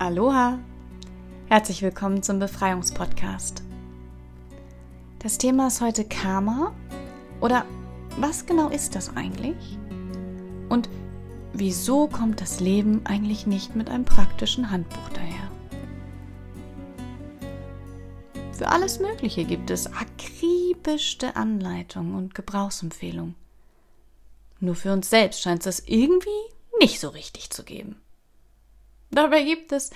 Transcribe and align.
Aloha! 0.00 0.58
Herzlich 1.46 1.80
willkommen 1.80 2.20
zum 2.24 2.40
Befreiungspodcast. 2.40 3.62
Das 5.20 5.38
Thema 5.38 5.68
ist 5.68 5.80
heute 5.80 6.04
Karma 6.04 6.74
oder 7.40 7.64
was 8.18 8.44
genau 8.44 8.70
ist 8.70 8.96
das 8.96 9.16
eigentlich? 9.16 9.78
Und 10.68 10.88
wieso 11.52 12.08
kommt 12.08 12.40
das 12.40 12.58
Leben 12.58 13.06
eigentlich 13.06 13.46
nicht 13.46 13.76
mit 13.76 13.88
einem 13.88 14.04
praktischen 14.04 14.72
Handbuch 14.72 15.08
daher? 15.10 15.48
Für 18.52 18.68
alles 18.70 18.98
Mögliche 18.98 19.44
gibt 19.44 19.70
es 19.70 19.86
akribischste 19.86 21.36
Anleitungen 21.36 22.16
und 22.16 22.34
Gebrauchsempfehlungen. 22.34 23.36
Nur 24.58 24.74
für 24.74 24.92
uns 24.92 25.08
selbst 25.08 25.40
scheint 25.40 25.64
es 25.66 25.86
irgendwie 25.86 26.28
nicht 26.80 26.98
so 26.98 27.10
richtig 27.10 27.50
zu 27.50 27.62
geben. 27.62 28.00
Dabei 29.14 29.44
gibt 29.44 29.72
es 29.72 29.90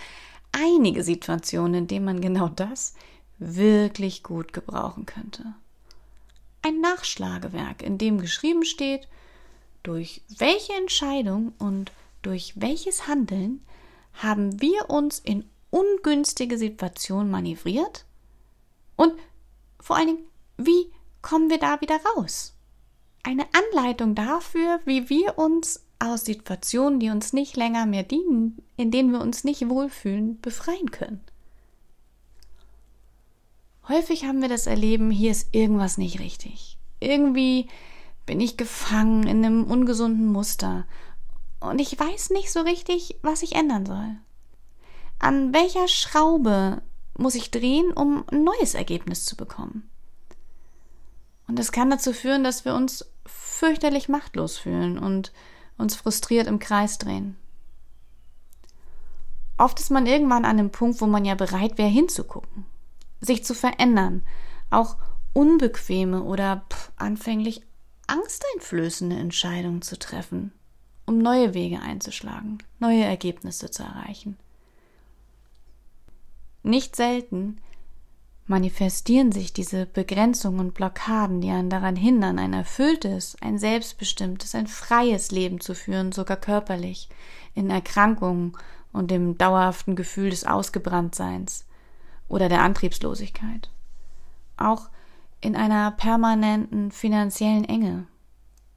einige 0.52 1.02
Situationen, 1.02 1.74
in 1.74 1.86
denen 1.88 2.04
man 2.04 2.20
genau 2.20 2.48
das 2.48 2.94
wirklich 3.38 4.22
gut 4.22 4.52
gebrauchen 4.52 5.06
könnte. 5.06 5.54
Ein 6.62 6.80
Nachschlagewerk, 6.80 7.82
in 7.82 7.98
dem 7.98 8.20
geschrieben 8.20 8.64
steht, 8.64 9.08
durch 9.82 10.22
welche 10.38 10.74
Entscheidung 10.74 11.52
und 11.58 11.92
durch 12.22 12.54
welches 12.56 13.06
Handeln 13.06 13.64
haben 14.14 14.60
wir 14.60 14.90
uns 14.90 15.18
in 15.18 15.48
ungünstige 15.70 16.58
Situationen 16.58 17.30
manövriert 17.30 18.04
und 18.96 19.14
vor 19.80 19.96
allen 19.96 20.08
Dingen, 20.08 20.26
wie 20.56 20.92
kommen 21.22 21.50
wir 21.50 21.58
da 21.58 21.80
wieder 21.80 22.00
raus? 22.16 22.54
Eine 23.22 23.46
Anleitung 23.52 24.14
dafür, 24.14 24.80
wie 24.84 25.08
wir 25.08 25.38
uns 25.38 25.84
aus 25.98 26.24
Situationen, 26.24 27.00
die 27.00 27.10
uns 27.10 27.32
nicht 27.32 27.56
länger 27.56 27.86
mehr 27.86 28.02
dienen, 28.02 28.62
in 28.76 28.90
denen 28.90 29.12
wir 29.12 29.20
uns 29.20 29.44
nicht 29.44 29.68
wohlfühlen, 29.68 30.40
befreien 30.40 30.90
können. 30.90 31.20
Häufig 33.88 34.24
haben 34.24 34.42
wir 34.42 34.48
das 34.48 34.66
Erleben, 34.66 35.10
hier 35.10 35.30
ist 35.30 35.54
irgendwas 35.54 35.98
nicht 35.98 36.20
richtig. 36.20 36.78
Irgendwie 37.00 37.68
bin 38.26 38.40
ich 38.40 38.56
gefangen 38.56 39.26
in 39.26 39.44
einem 39.44 39.64
ungesunden 39.64 40.26
Muster 40.26 40.84
und 41.60 41.80
ich 41.80 41.98
weiß 41.98 42.30
nicht 42.30 42.52
so 42.52 42.60
richtig, 42.60 43.16
was 43.22 43.42
ich 43.42 43.54
ändern 43.54 43.86
soll. 43.86 44.16
An 45.18 45.52
welcher 45.52 45.88
Schraube 45.88 46.82
muss 47.16 47.34
ich 47.34 47.50
drehen, 47.50 47.92
um 47.92 48.24
ein 48.30 48.44
neues 48.44 48.74
Ergebnis 48.74 49.24
zu 49.24 49.36
bekommen? 49.36 49.88
Und 51.48 51.58
das 51.58 51.72
kann 51.72 51.90
dazu 51.90 52.12
führen, 52.12 52.44
dass 52.44 52.64
wir 52.64 52.74
uns 52.74 53.06
fürchterlich 53.26 54.08
machtlos 54.08 54.58
fühlen 54.58 54.98
und 54.98 55.32
uns 55.78 55.94
frustriert 55.94 56.46
im 56.46 56.58
Kreis 56.58 56.98
drehen. 56.98 57.36
Oft 59.56 59.80
ist 59.80 59.90
man 59.90 60.06
irgendwann 60.06 60.44
an 60.44 60.58
einem 60.58 60.70
Punkt, 60.70 61.00
wo 61.00 61.06
man 61.06 61.24
ja 61.24 61.34
bereit 61.34 61.78
wäre 61.78 61.88
hinzugucken, 61.88 62.66
sich 63.20 63.44
zu 63.44 63.54
verändern, 63.54 64.22
auch 64.70 64.96
unbequeme 65.32 66.22
oder 66.22 66.64
pff, 66.70 66.92
anfänglich 66.96 67.62
angsteinflößende 68.06 69.16
Entscheidungen 69.16 69.82
zu 69.82 69.98
treffen, 69.98 70.52
um 71.06 71.18
neue 71.18 71.54
Wege 71.54 71.80
einzuschlagen, 71.80 72.58
neue 72.78 73.04
Ergebnisse 73.04 73.70
zu 73.70 73.82
erreichen. 73.82 74.36
Nicht 76.62 76.96
selten 76.96 77.60
manifestieren 78.48 79.30
sich 79.30 79.52
diese 79.52 79.86
Begrenzungen 79.86 80.60
und 80.60 80.74
Blockaden, 80.74 81.40
die 81.40 81.50
einen 81.50 81.70
daran 81.70 81.96
hindern, 81.96 82.38
ein 82.38 82.52
erfülltes, 82.52 83.36
ein 83.40 83.58
selbstbestimmtes, 83.58 84.54
ein 84.54 84.66
freies 84.66 85.30
Leben 85.30 85.60
zu 85.60 85.74
führen, 85.74 86.12
sogar 86.12 86.38
körperlich, 86.38 87.08
in 87.54 87.70
Erkrankungen 87.70 88.56
und 88.92 89.10
dem 89.10 89.36
dauerhaften 89.36 89.96
Gefühl 89.96 90.30
des 90.30 90.44
Ausgebranntseins 90.44 91.66
oder 92.28 92.48
der 92.48 92.62
Antriebslosigkeit. 92.62 93.70
Auch 94.56 94.88
in 95.40 95.54
einer 95.54 95.90
permanenten 95.92 96.90
finanziellen 96.90 97.64
Enge 97.64 98.06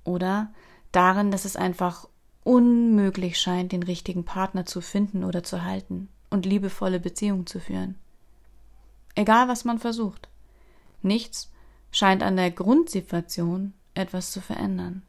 oder 0.03 0.53
darin, 0.91 1.31
dass 1.31 1.45
es 1.45 1.55
einfach 1.55 2.07
unmöglich 2.43 3.39
scheint, 3.39 3.71
den 3.71 3.83
richtigen 3.83 4.25
Partner 4.25 4.65
zu 4.65 4.81
finden 4.81 5.23
oder 5.23 5.43
zu 5.43 5.63
halten 5.63 6.09
und 6.29 6.45
liebevolle 6.45 6.99
Beziehungen 6.99 7.47
zu 7.47 7.59
führen. 7.59 8.00
Egal 9.15 9.47
was 9.47 9.65
man 9.65 9.79
versucht. 9.79 10.29
Nichts 11.01 11.51
scheint 11.91 12.23
an 12.23 12.35
der 12.35 12.51
Grundsituation 12.51 13.73
etwas 13.93 14.31
zu 14.31 14.41
verändern. 14.41 15.03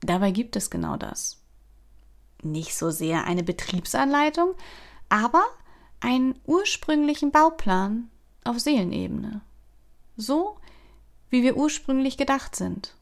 Dabei 0.00 0.30
gibt 0.30 0.56
es 0.56 0.70
genau 0.70 0.96
das. 0.96 1.38
Nicht 2.42 2.76
so 2.76 2.90
sehr 2.90 3.24
eine 3.24 3.42
Betriebsanleitung, 3.42 4.54
aber 5.08 5.44
einen 6.00 6.34
ursprünglichen 6.46 7.30
Bauplan 7.30 8.10
auf 8.44 8.58
Seelenebene. 8.58 9.42
So, 10.16 10.56
wie 11.28 11.42
wir 11.42 11.56
ursprünglich 11.56 12.16
gedacht 12.16 12.56
sind. 12.56 12.94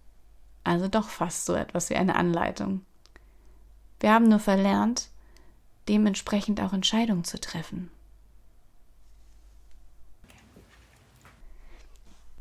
Also 0.64 0.88
doch 0.88 1.08
fast 1.08 1.46
so 1.46 1.54
etwas 1.54 1.88
wie 1.88 1.96
eine 1.96 2.16
Anleitung. 2.16 2.84
Wir 4.00 4.12
haben 4.12 4.28
nur 4.28 4.40
verlernt, 4.40 5.08
dementsprechend 5.88 6.60
auch 6.60 6.72
Entscheidungen 6.72 7.24
zu 7.24 7.40
treffen. 7.40 7.90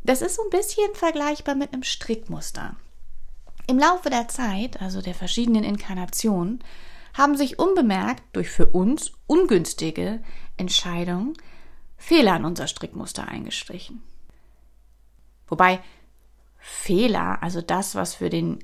Das 0.07 0.21
ist 0.21 0.35
so 0.35 0.43
ein 0.43 0.49
bisschen 0.49 0.95
vergleichbar 0.95 1.53
mit 1.53 1.73
einem 1.73 1.83
Strickmuster. 1.83 2.77
Im 3.67 3.77
Laufe 3.77 4.09
der 4.09 4.29
Zeit, 4.29 4.81
also 4.81 5.01
der 5.01 5.13
verschiedenen 5.13 5.65
Inkarnationen, 5.65 6.63
haben 7.13 7.35
sich 7.35 7.59
unbemerkt 7.59 8.23
durch 8.31 8.49
für 8.49 8.67
uns 8.67 9.11
ungünstige 9.27 10.23
Entscheidungen 10.55 11.33
Fehler 11.97 12.37
in 12.37 12.45
unser 12.45 12.67
Strickmuster 12.67 13.27
eingestrichen. 13.27 14.01
Wobei 15.45 15.81
Fehler, 16.57 17.43
also 17.43 17.59
das, 17.59 17.95
was 17.95 18.15
für 18.15 18.29
den 18.29 18.63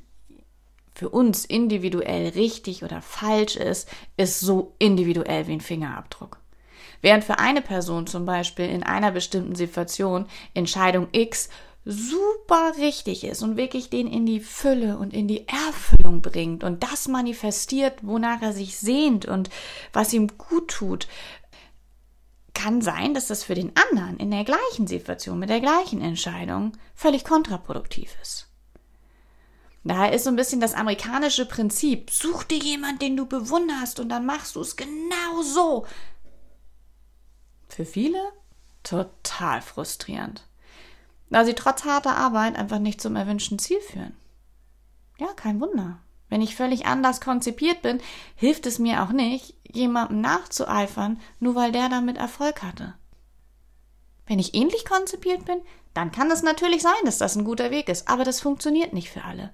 für 0.96 1.10
uns 1.10 1.44
individuell 1.44 2.30
richtig 2.30 2.86
oder 2.86 3.02
falsch 3.02 3.58
ist, 3.58 3.90
ist 4.16 4.40
so 4.40 4.76
individuell 4.80 5.48
wie 5.48 5.54
ein 5.54 5.62
Fingerabdruck. 5.62 6.43
Während 7.02 7.24
für 7.24 7.40
eine 7.40 7.62
Person 7.62 8.08
zum 8.08 8.26
Beispiel 8.26 8.66
in 8.66 8.84
einer 8.84 9.12
bestimmten 9.12 9.56
Situation 9.56 10.26
Entscheidung 10.54 11.08
X 11.12 11.50
super 11.86 12.74
richtig 12.78 13.24
ist 13.26 13.42
und 13.42 13.58
wirklich 13.58 13.90
den 13.90 14.08
in 14.08 14.26
die 14.26 14.40
Fülle 14.40 14.98
und 14.98 15.14
in 15.14 15.28
die 15.28 15.48
Erfüllung 15.48 16.22
bringt 16.22 16.64
und 16.64 16.84
das 16.84 17.08
manifestiert, 17.08 18.00
wonach 18.02 18.42
er 18.42 18.54
sich 18.54 18.78
sehnt 18.78 19.26
und 19.26 19.50
was 19.92 20.14
ihm 20.14 20.30
gut 20.38 20.70
tut, 20.70 21.08
kann 22.54 22.82
sein, 22.82 23.14
dass 23.14 23.28
das 23.28 23.44
für 23.44 23.56
den 23.56 23.74
anderen 23.76 24.18
in 24.18 24.32
der 24.32 24.46
gleichen 24.46 24.88
Situation 24.88 25.40
mit 25.40 25.50
der 25.50 25.60
gleichen 25.60 26.02
Entscheidung 26.02 26.74
völlig 26.96 27.26
kontraproduktiv 27.26 28.16
ist. 28.22 28.48
Daher 29.84 30.14
ist 30.14 30.24
so 30.24 30.30
ein 30.30 30.38
bisschen 30.38 30.62
das 30.62 30.76
amerikanische 30.76 31.46
Prinzip, 31.46 32.10
such 32.10 32.46
dir 32.46 32.58
jemand, 32.58 33.02
den 33.02 33.18
du 33.18 33.26
bewunderst 33.26 34.00
und 34.00 34.08
dann 34.08 34.26
machst 34.26 34.56
du 34.56 34.62
es 34.62 34.78
genau 34.78 35.42
so, 35.44 35.86
für 37.74 37.86
viele 37.86 38.20
total 38.84 39.62
frustrierend, 39.62 40.46
da 41.30 41.46
sie 41.46 41.54
trotz 41.54 41.86
harter 41.86 42.16
Arbeit 42.16 42.56
einfach 42.56 42.80
nicht 42.80 43.02
zum 43.02 43.16
erwünschten 43.16 43.60
Ziel 43.60 43.80
führen. 43.82 44.16
Ja, 45.20 45.28
kein 45.34 45.60
Wunder. 45.62 46.00
Wenn 46.30 46.42
ich 46.42 46.56
völlig 46.56 46.86
anders 46.86 47.22
konzipiert 47.22 47.82
bin, 47.82 48.02
hilft 48.36 48.66
es 48.66 48.80
mir 48.80 49.04
auch 49.04 49.12
nicht, 49.12 49.56
jemandem 49.72 50.22
nachzueifern, 50.22 51.20
nur 51.40 51.56
weil 51.56 51.72
der 51.72 51.90
damit 51.90 52.18
Erfolg 52.18 52.64
hatte. 52.64 52.96
Wenn 54.26 54.40
ich 54.40 54.56
ähnlich 54.56 54.86
konzipiert 54.86 55.46
bin, 55.46 55.62
dann 55.94 56.12
kann 56.12 56.32
es 56.32 56.42
natürlich 56.42 56.82
sein, 56.82 56.94
dass 57.06 57.18
das 57.20 57.36
ein 57.36 57.46
guter 57.46 57.72
Weg 57.72 57.90
ist, 57.90 58.08
aber 58.08 58.24
das 58.24 58.40
funktioniert 58.40 58.94
nicht 58.94 59.10
für 59.10 59.24
alle. 59.24 59.54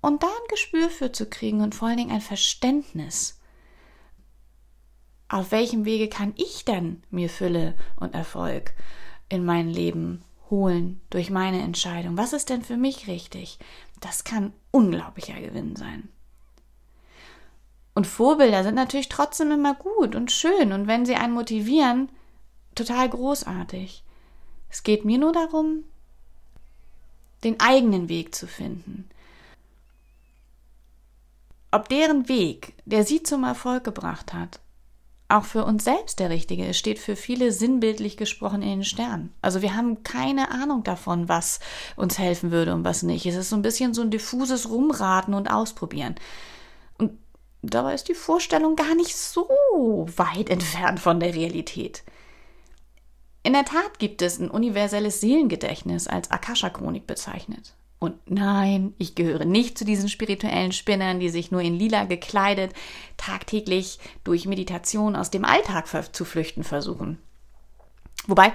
Und 0.00 0.22
da 0.22 0.28
ein 0.28 0.48
Gespür 0.48 0.88
für 0.88 1.12
zu 1.12 1.26
kriegen 1.26 1.60
und 1.60 1.74
vor 1.74 1.88
allen 1.88 1.96
Dingen 1.98 2.12
ein 2.12 2.20
Verständnis 2.20 3.38
auf 5.28 5.50
welchem 5.50 5.84
Wege 5.84 6.08
kann 6.08 6.34
ich 6.36 6.64
denn 6.64 7.02
mir 7.10 7.28
Fülle 7.28 7.74
und 7.96 8.14
Erfolg 8.14 8.74
in 9.28 9.44
mein 9.44 9.68
Leben 9.68 10.22
holen 10.50 11.00
durch 11.10 11.30
meine 11.30 11.60
Entscheidung? 11.62 12.16
Was 12.16 12.32
ist 12.32 12.48
denn 12.48 12.62
für 12.62 12.76
mich 12.76 13.08
richtig? 13.08 13.58
Das 14.00 14.24
kann 14.24 14.52
unglaublicher 14.70 15.40
Gewinn 15.40 15.74
sein. 15.74 16.08
Und 17.94 18.06
Vorbilder 18.06 18.62
sind 18.62 18.74
natürlich 18.74 19.08
trotzdem 19.08 19.50
immer 19.50 19.74
gut 19.74 20.14
und 20.14 20.30
schön 20.30 20.72
und 20.72 20.86
wenn 20.86 21.06
sie 21.06 21.14
einen 21.14 21.32
motivieren, 21.32 22.10
total 22.74 23.08
großartig. 23.08 24.04
Es 24.68 24.82
geht 24.82 25.04
mir 25.04 25.18
nur 25.18 25.32
darum, 25.32 25.84
den 27.42 27.58
eigenen 27.58 28.08
Weg 28.08 28.34
zu 28.34 28.46
finden. 28.46 29.08
Ob 31.70 31.88
deren 31.88 32.28
Weg, 32.28 32.74
der 32.84 33.04
sie 33.04 33.22
zum 33.22 33.44
Erfolg 33.44 33.84
gebracht 33.84 34.32
hat, 34.32 34.60
auch 35.28 35.44
für 35.44 35.64
uns 35.64 35.84
selbst 35.84 36.20
der 36.20 36.30
richtige 36.30 36.66
ist, 36.66 36.78
steht 36.78 36.98
für 36.98 37.16
viele 37.16 37.50
sinnbildlich 37.50 38.16
gesprochen 38.16 38.62
in 38.62 38.68
den 38.68 38.84
Sternen. 38.84 39.32
Also 39.42 39.62
wir 39.62 39.74
haben 39.74 40.02
keine 40.04 40.50
Ahnung 40.50 40.84
davon, 40.84 41.28
was 41.28 41.60
uns 41.96 42.18
helfen 42.18 42.52
würde 42.52 42.74
und 42.74 42.84
was 42.84 43.02
nicht. 43.02 43.26
Es 43.26 43.34
ist 43.34 43.48
so 43.48 43.56
ein 43.56 43.62
bisschen 43.62 43.92
so 43.92 44.02
ein 44.02 44.10
diffuses 44.10 44.70
Rumraten 44.70 45.34
und 45.34 45.50
Ausprobieren. 45.50 46.14
Und 46.98 47.12
Dabei 47.70 47.94
ist 47.94 48.08
die 48.08 48.14
Vorstellung 48.14 48.76
gar 48.76 48.94
nicht 48.94 49.16
so 49.16 49.48
weit 50.16 50.50
entfernt 50.50 51.00
von 51.00 51.20
der 51.20 51.34
Realität. 51.34 52.04
In 53.42 53.52
der 53.52 53.64
Tat 53.64 53.98
gibt 53.98 54.22
es 54.22 54.38
ein 54.38 54.50
universelles 54.50 55.20
Seelengedächtnis 55.20 56.06
als 56.06 56.30
Akasha-Chronik 56.30 57.06
bezeichnet. 57.06 57.74
Und 57.98 58.14
nein, 58.26 58.94
ich 58.98 59.14
gehöre 59.14 59.46
nicht 59.46 59.78
zu 59.78 59.84
diesen 59.84 60.08
spirituellen 60.08 60.72
Spinnern, 60.72 61.18
die 61.18 61.30
sich 61.30 61.50
nur 61.50 61.62
in 61.62 61.78
lila 61.78 62.04
gekleidet 62.04 62.72
tagtäglich 63.16 63.98
durch 64.22 64.46
Meditation 64.46 65.16
aus 65.16 65.30
dem 65.30 65.44
Alltag 65.44 65.88
zu 66.14 66.24
flüchten 66.24 66.62
versuchen. 66.62 67.18
Wobei, 68.26 68.52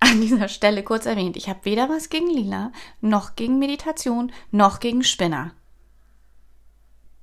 an 0.00 0.20
dieser 0.20 0.48
Stelle 0.48 0.82
kurz 0.82 1.04
erwähnt, 1.04 1.36
ich 1.36 1.48
habe 1.48 1.64
weder 1.64 1.90
was 1.90 2.08
gegen 2.08 2.30
lila, 2.30 2.72
noch 3.02 3.36
gegen 3.36 3.58
Meditation, 3.58 4.32
noch 4.50 4.80
gegen 4.80 5.04
Spinner. 5.04 5.52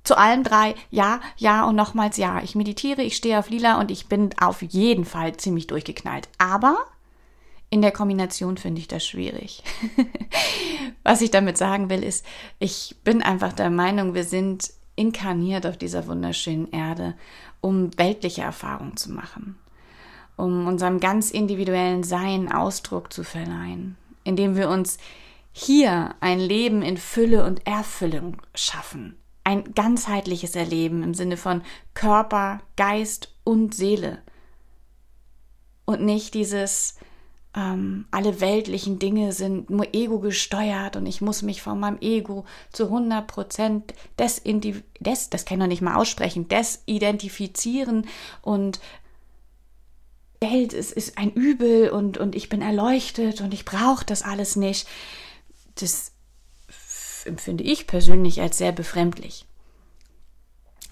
Zu 0.04 0.16
allem 0.16 0.44
drei 0.44 0.74
ja, 0.90 1.20
ja 1.36 1.66
und 1.66 1.74
nochmals 1.74 2.16
ja. 2.16 2.40
Ich 2.42 2.54
meditiere, 2.54 3.02
ich 3.02 3.16
stehe 3.16 3.38
auf 3.38 3.50
lila 3.50 3.80
und 3.80 3.90
ich 3.90 4.06
bin 4.06 4.30
auf 4.40 4.62
jeden 4.62 5.04
Fall 5.04 5.36
ziemlich 5.36 5.66
durchgeknallt. 5.66 6.28
Aber 6.38 6.78
in 7.70 7.82
der 7.82 7.92
Kombination 7.92 8.56
finde 8.56 8.80
ich 8.80 8.88
das 8.88 9.06
schwierig. 9.06 9.62
Was 11.02 11.20
ich 11.20 11.30
damit 11.30 11.58
sagen 11.58 11.90
will, 11.90 12.02
ist, 12.02 12.24
ich 12.58 12.96
bin 13.04 13.22
einfach 13.22 13.52
der 13.52 13.70
Meinung, 13.70 14.14
wir 14.14 14.24
sind 14.24 14.70
inkarniert 14.96 15.66
auf 15.66 15.76
dieser 15.76 16.06
wunderschönen 16.06 16.70
Erde, 16.72 17.14
um 17.60 17.96
weltliche 17.98 18.42
Erfahrungen 18.42 18.96
zu 18.96 19.12
machen, 19.12 19.58
um 20.36 20.66
unserem 20.66 20.98
ganz 21.00 21.30
individuellen 21.30 22.02
Sein 22.02 22.50
Ausdruck 22.50 23.12
zu 23.12 23.22
verleihen, 23.22 23.96
indem 24.24 24.56
wir 24.56 24.68
uns 24.68 24.98
hier 25.52 26.14
ein 26.20 26.40
Leben 26.40 26.82
in 26.82 26.96
Fülle 26.96 27.44
und 27.44 27.66
Erfüllung 27.66 28.36
schaffen. 28.54 29.16
Ein 29.44 29.74
ganzheitliches 29.74 30.54
Erleben 30.56 31.02
im 31.02 31.14
Sinne 31.14 31.36
von 31.36 31.62
Körper, 31.94 32.60
Geist 32.76 33.34
und 33.44 33.74
Seele. 33.74 34.22
Und 35.84 36.02
nicht 36.02 36.34
dieses, 36.34 36.96
ähm, 37.58 38.06
alle 38.12 38.40
weltlichen 38.40 38.98
Dinge 39.00 39.32
sind 39.32 39.68
nur 39.68 39.92
ego 39.92 40.20
gesteuert 40.20 40.94
und 40.96 41.06
ich 41.06 41.20
muss 41.20 41.42
mich 41.42 41.60
von 41.60 41.80
meinem 41.80 41.98
Ego 42.00 42.44
zu 42.72 42.84
100 42.84 43.26
Prozent 43.26 43.94
des, 44.18 44.42
des, 44.44 45.30
das 45.30 45.44
kann 45.44 45.56
ich 45.56 45.60
noch 45.60 45.66
nicht 45.66 45.82
mal 45.82 45.96
aussprechen, 45.96 46.46
desidentifizieren 46.46 48.06
und 48.42 48.78
Geld 50.40 50.72
ist, 50.72 50.92
ist 50.92 51.18
ein 51.18 51.32
Übel 51.32 51.90
und, 51.90 52.16
und 52.16 52.36
ich 52.36 52.48
bin 52.48 52.62
erleuchtet 52.62 53.40
und 53.40 53.52
ich 53.52 53.64
brauche 53.64 54.04
das 54.04 54.22
alles 54.22 54.54
nicht. 54.54 54.86
Das 55.74 56.12
empfinde 57.24 57.64
ich 57.64 57.88
persönlich 57.88 58.40
als 58.40 58.58
sehr 58.58 58.70
befremdlich. 58.70 59.46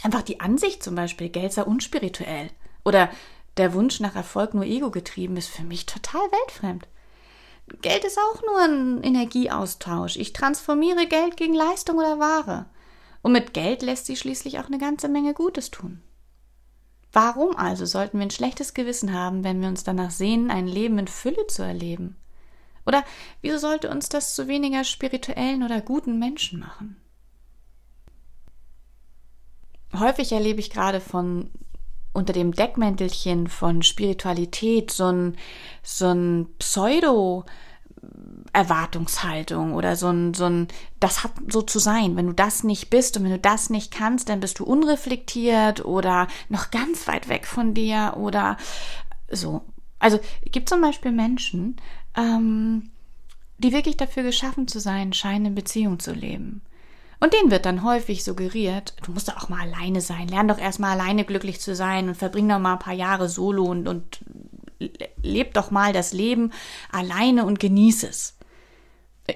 Einfach 0.02 0.22
die 0.22 0.40
Ansicht 0.40 0.82
zum 0.82 0.96
Beispiel, 0.96 1.28
Geld 1.28 1.52
sei 1.52 1.62
unspirituell. 1.62 2.50
Oder 2.84 3.08
der 3.56 3.74
Wunsch 3.74 4.00
nach 4.00 4.14
Erfolg 4.14 4.54
nur 4.54 4.64
ego 4.64 4.90
getrieben 4.90 5.36
ist 5.36 5.48
für 5.48 5.64
mich 5.64 5.86
total 5.86 6.20
weltfremd. 6.20 6.88
Geld 7.82 8.04
ist 8.04 8.18
auch 8.18 8.42
nur 8.42 8.60
ein 8.60 9.02
Energieaustausch. 9.02 10.16
Ich 10.16 10.32
transformiere 10.32 11.06
Geld 11.06 11.36
gegen 11.36 11.54
Leistung 11.54 11.98
oder 11.98 12.18
Ware. 12.18 12.66
Und 13.22 13.32
mit 13.32 13.54
Geld 13.54 13.82
lässt 13.82 14.06
sich 14.06 14.20
schließlich 14.20 14.58
auch 14.60 14.66
eine 14.66 14.78
ganze 14.78 15.08
Menge 15.08 15.34
Gutes 15.34 15.70
tun. 15.70 16.00
Warum 17.12 17.56
also 17.56 17.86
sollten 17.86 18.18
wir 18.18 18.26
ein 18.26 18.30
schlechtes 18.30 18.74
Gewissen 18.74 19.12
haben, 19.12 19.42
wenn 19.42 19.60
wir 19.60 19.68
uns 19.68 19.84
danach 19.84 20.10
sehnen, 20.10 20.50
ein 20.50 20.68
Leben 20.68 20.98
in 20.98 21.08
Fülle 21.08 21.46
zu 21.46 21.62
erleben? 21.62 22.16
Oder 22.84 23.02
wieso 23.40 23.58
sollte 23.58 23.90
uns 23.90 24.08
das 24.08 24.34
zu 24.34 24.46
weniger 24.46 24.84
spirituellen 24.84 25.64
oder 25.64 25.80
guten 25.80 26.18
Menschen 26.18 26.60
machen? 26.60 27.00
Häufig 29.98 30.30
erlebe 30.30 30.60
ich 30.60 30.70
gerade 30.70 31.00
von 31.00 31.50
unter 32.16 32.32
dem 32.32 32.52
Deckmäntelchen 32.52 33.46
von 33.46 33.82
Spiritualität 33.82 34.90
so 34.90 35.06
ein, 35.06 35.36
so 35.82 36.06
ein 36.06 36.46
Pseudo- 36.58 37.44
Erwartungshaltung 38.52 39.74
oder 39.74 39.96
so 39.96 40.08
ein, 40.08 40.32
so 40.32 40.44
ein, 40.44 40.68
das 41.00 41.24
hat 41.24 41.32
so 41.48 41.62
zu 41.62 41.78
sein. 41.78 42.16
Wenn 42.16 42.28
du 42.28 42.32
das 42.32 42.64
nicht 42.64 42.88
bist 42.88 43.16
und 43.16 43.24
wenn 43.24 43.32
du 43.32 43.38
das 43.38 43.70
nicht 43.70 43.92
kannst, 43.92 44.28
dann 44.28 44.40
bist 44.40 44.58
du 44.58 44.64
unreflektiert 44.64 45.84
oder 45.84 46.28
noch 46.48 46.70
ganz 46.70 47.06
weit 47.06 47.28
weg 47.28 47.46
von 47.46 47.74
dir 47.74 48.14
oder 48.16 48.56
so. 49.30 49.62
Also 49.98 50.20
gibt 50.44 50.68
zum 50.68 50.80
Beispiel 50.80 51.12
Menschen, 51.12 51.76
ähm, 52.16 52.90
die 53.58 53.72
wirklich 53.72 53.96
dafür 53.96 54.22
geschaffen 54.22 54.68
zu 54.68 54.80
sein, 54.80 55.12
scheinen 55.12 55.46
in 55.46 55.54
Beziehung 55.54 55.98
zu 55.98 56.12
leben. 56.12 56.62
Und 57.18 57.32
denen 57.32 57.50
wird 57.50 57.64
dann 57.64 57.82
häufig 57.82 58.24
suggeriert, 58.24 58.94
du 59.04 59.12
musst 59.12 59.28
doch 59.28 59.36
auch 59.36 59.48
mal 59.48 59.60
alleine 59.60 60.00
sein, 60.00 60.28
lern 60.28 60.48
doch 60.48 60.58
erstmal 60.58 60.98
alleine 60.98 61.24
glücklich 61.24 61.60
zu 61.60 61.74
sein 61.74 62.08
und 62.08 62.14
verbring 62.14 62.48
doch 62.48 62.58
mal 62.58 62.74
ein 62.74 62.78
paar 62.78 62.94
Jahre 62.94 63.28
solo 63.28 63.64
und, 63.64 63.88
und 63.88 64.20
leb 65.22 65.54
doch 65.54 65.70
mal 65.70 65.92
das 65.92 66.12
Leben 66.12 66.52
alleine 66.92 67.44
und 67.44 67.58
genieß 67.58 68.02
es. 68.04 68.34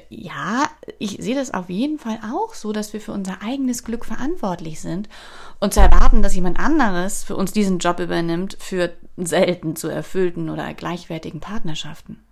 Ja, 0.09 0.69
ich 0.99 1.17
sehe 1.21 1.35
das 1.35 1.53
auf 1.53 1.69
jeden 1.69 1.99
Fall 1.99 2.21
auch 2.33 2.55
so, 2.55 2.73
dass 2.73 2.93
wir 2.93 3.01
für 3.01 3.13
unser 3.13 3.43
eigenes 3.43 3.83
Glück 3.83 4.05
verantwortlich 4.05 4.81
sind 4.81 5.09
und 5.59 5.75
zu 5.75 5.81
erwarten, 5.81 6.23
dass 6.23 6.35
jemand 6.35 6.61
anderes 6.61 7.25
für 7.25 7.35
uns 7.35 7.53
diesen 7.53 7.79
Job 7.79 7.99
übernimmt, 7.99 8.57
führt 8.61 8.97
selten 9.17 9.75
zu 9.75 9.89
erfüllten 9.89 10.49
oder 10.49 10.73
gleichwertigen 10.75 11.41
Partnerschaften. 11.41 12.23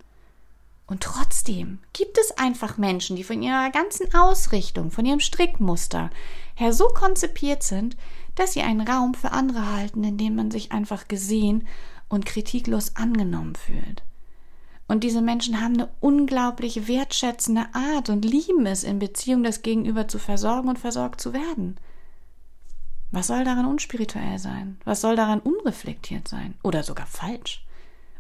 Und 0.89 1.03
trotzdem 1.03 1.81
gibt 1.93 2.17
es 2.17 2.39
einfach 2.39 2.79
Menschen, 2.79 3.15
die 3.15 3.23
von 3.23 3.43
ihrer 3.43 3.71
ganzen 3.71 4.13
Ausrichtung, 4.15 4.91
von 4.91 5.05
ihrem 5.05 5.21
Strickmuster 5.21 6.09
her 6.55 6.73
so 6.73 6.89
konzipiert 6.89 7.63
sind, 7.63 7.95
dass 8.35 8.55
sie 8.55 8.63
einen 8.63 8.81
Raum 8.81 9.13
für 9.13 9.33
andere 9.33 9.71
halten, 9.75 10.03
in 10.03 10.17
dem 10.17 10.35
man 10.35 10.51
sich 10.51 10.73
einfach 10.73 11.07
gesehen 11.07 11.69
und 12.09 12.25
kritiklos 12.25 12.97
angenommen 12.97 13.55
fühlt. 13.55 14.03
Und 14.87 15.05
diese 15.05 15.21
Menschen 15.21 15.61
haben 15.61 15.75
eine 15.75 15.91
unglaublich 16.01 16.89
wertschätzende 16.89 17.67
Art 17.75 18.09
und 18.09 18.25
lieben 18.25 18.65
es, 18.65 18.83
in 18.83 18.99
Beziehung 18.99 19.43
das 19.43 19.61
Gegenüber 19.61 20.09
zu 20.09 20.19
versorgen 20.19 20.71
und 20.71 20.79
versorgt 20.79 21.21
zu 21.21 21.35
werden. 21.35 21.77
Was 23.11 23.27
soll 23.27 23.45
daran 23.45 23.67
unspirituell 23.67 24.39
sein? 24.39 24.79
Was 24.87 25.03
soll 25.03 25.17
daran 25.17 25.41
unreflektiert 25.41 26.29
sein? 26.29 26.55
Oder 26.63 26.83
sogar 26.83 27.07
falsch? 27.07 27.67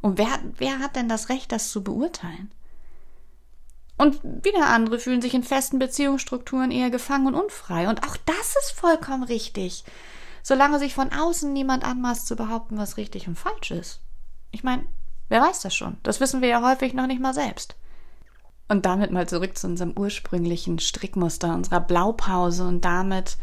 Und 0.02 0.18
wer, 0.18 0.28
wer 0.58 0.80
hat 0.80 0.96
denn 0.96 1.08
das 1.08 1.30
Recht, 1.30 1.50
das 1.50 1.70
zu 1.70 1.82
beurteilen? 1.82 2.50
Und 3.98 4.20
wieder 4.22 4.68
andere 4.68 5.00
fühlen 5.00 5.20
sich 5.20 5.34
in 5.34 5.42
festen 5.42 5.80
Beziehungsstrukturen 5.80 6.70
eher 6.70 6.88
gefangen 6.88 7.26
und 7.26 7.34
unfrei. 7.34 7.88
Und 7.88 8.04
auch 8.04 8.16
das 8.16 8.54
ist 8.60 8.70
vollkommen 8.70 9.24
richtig. 9.24 9.84
Solange 10.42 10.78
sich 10.78 10.94
von 10.94 11.12
außen 11.12 11.52
niemand 11.52 11.84
anmaßt 11.84 12.26
zu 12.26 12.36
behaupten, 12.36 12.78
was 12.78 12.96
richtig 12.96 13.26
und 13.26 13.36
falsch 13.36 13.72
ist. 13.72 14.00
Ich 14.52 14.62
meine, 14.62 14.86
wer 15.28 15.42
weiß 15.42 15.60
das 15.60 15.74
schon? 15.74 15.98
Das 16.04 16.20
wissen 16.20 16.40
wir 16.40 16.48
ja 16.48 16.62
häufig 16.62 16.94
noch 16.94 17.08
nicht 17.08 17.20
mal 17.20 17.34
selbst. 17.34 17.74
Und 18.68 18.86
damit 18.86 19.10
mal 19.10 19.28
zurück 19.28 19.58
zu 19.58 19.66
unserem 19.66 19.94
ursprünglichen 19.96 20.78
Strickmuster, 20.78 21.52
unserer 21.54 21.80
Blaupause 21.80 22.66
und 22.66 22.84
damit 22.84 23.36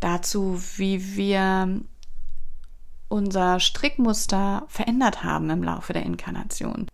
dazu, 0.00 0.60
wie 0.76 1.16
wir 1.16 1.80
unser 3.08 3.58
Strickmuster 3.58 4.64
verändert 4.68 5.24
haben 5.24 5.48
im 5.48 5.62
Laufe 5.62 5.92
der 5.92 6.02
Inkarnation. 6.02 6.88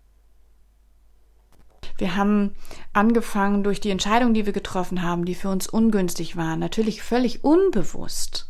Wir 2.01 2.17
haben 2.17 2.55
angefangen 2.95 3.63
durch 3.63 3.79
die 3.79 3.91
Entscheidungen, 3.91 4.33
die 4.33 4.47
wir 4.47 4.55
getroffen 4.55 5.03
haben, 5.03 5.27
die 5.27 5.35
für 5.35 5.51
uns 5.51 5.67
ungünstig 5.67 6.35
waren, 6.35 6.59
natürlich 6.59 7.03
völlig 7.03 7.45
unbewusst, 7.45 8.49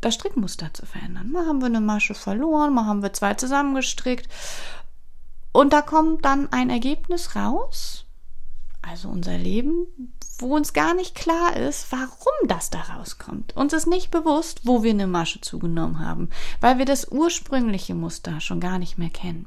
das 0.00 0.14
Strickmuster 0.14 0.74
zu 0.74 0.84
verändern. 0.84 1.30
Mal 1.30 1.46
haben 1.46 1.60
wir 1.60 1.66
eine 1.66 1.80
Masche 1.80 2.14
verloren, 2.14 2.74
mal 2.74 2.86
haben 2.86 3.04
wir 3.04 3.12
zwei 3.12 3.34
zusammengestrickt. 3.34 4.28
Und 5.52 5.72
da 5.72 5.80
kommt 5.80 6.24
dann 6.24 6.52
ein 6.52 6.70
Ergebnis 6.70 7.36
raus, 7.36 8.04
also 8.82 9.08
unser 9.08 9.38
Leben, 9.38 9.86
wo 10.38 10.56
uns 10.56 10.72
gar 10.72 10.94
nicht 10.94 11.14
klar 11.14 11.56
ist, 11.56 11.92
warum 11.92 12.48
das 12.48 12.70
da 12.70 12.80
rauskommt. 12.80 13.54
Uns 13.54 13.72
ist 13.74 13.86
nicht 13.86 14.10
bewusst, 14.10 14.62
wo 14.64 14.82
wir 14.82 14.90
eine 14.90 15.06
Masche 15.06 15.40
zugenommen 15.40 16.00
haben, 16.00 16.30
weil 16.60 16.78
wir 16.78 16.84
das 16.84 17.12
ursprüngliche 17.12 17.94
Muster 17.94 18.40
schon 18.40 18.58
gar 18.58 18.80
nicht 18.80 18.98
mehr 18.98 19.10
kennen. 19.10 19.46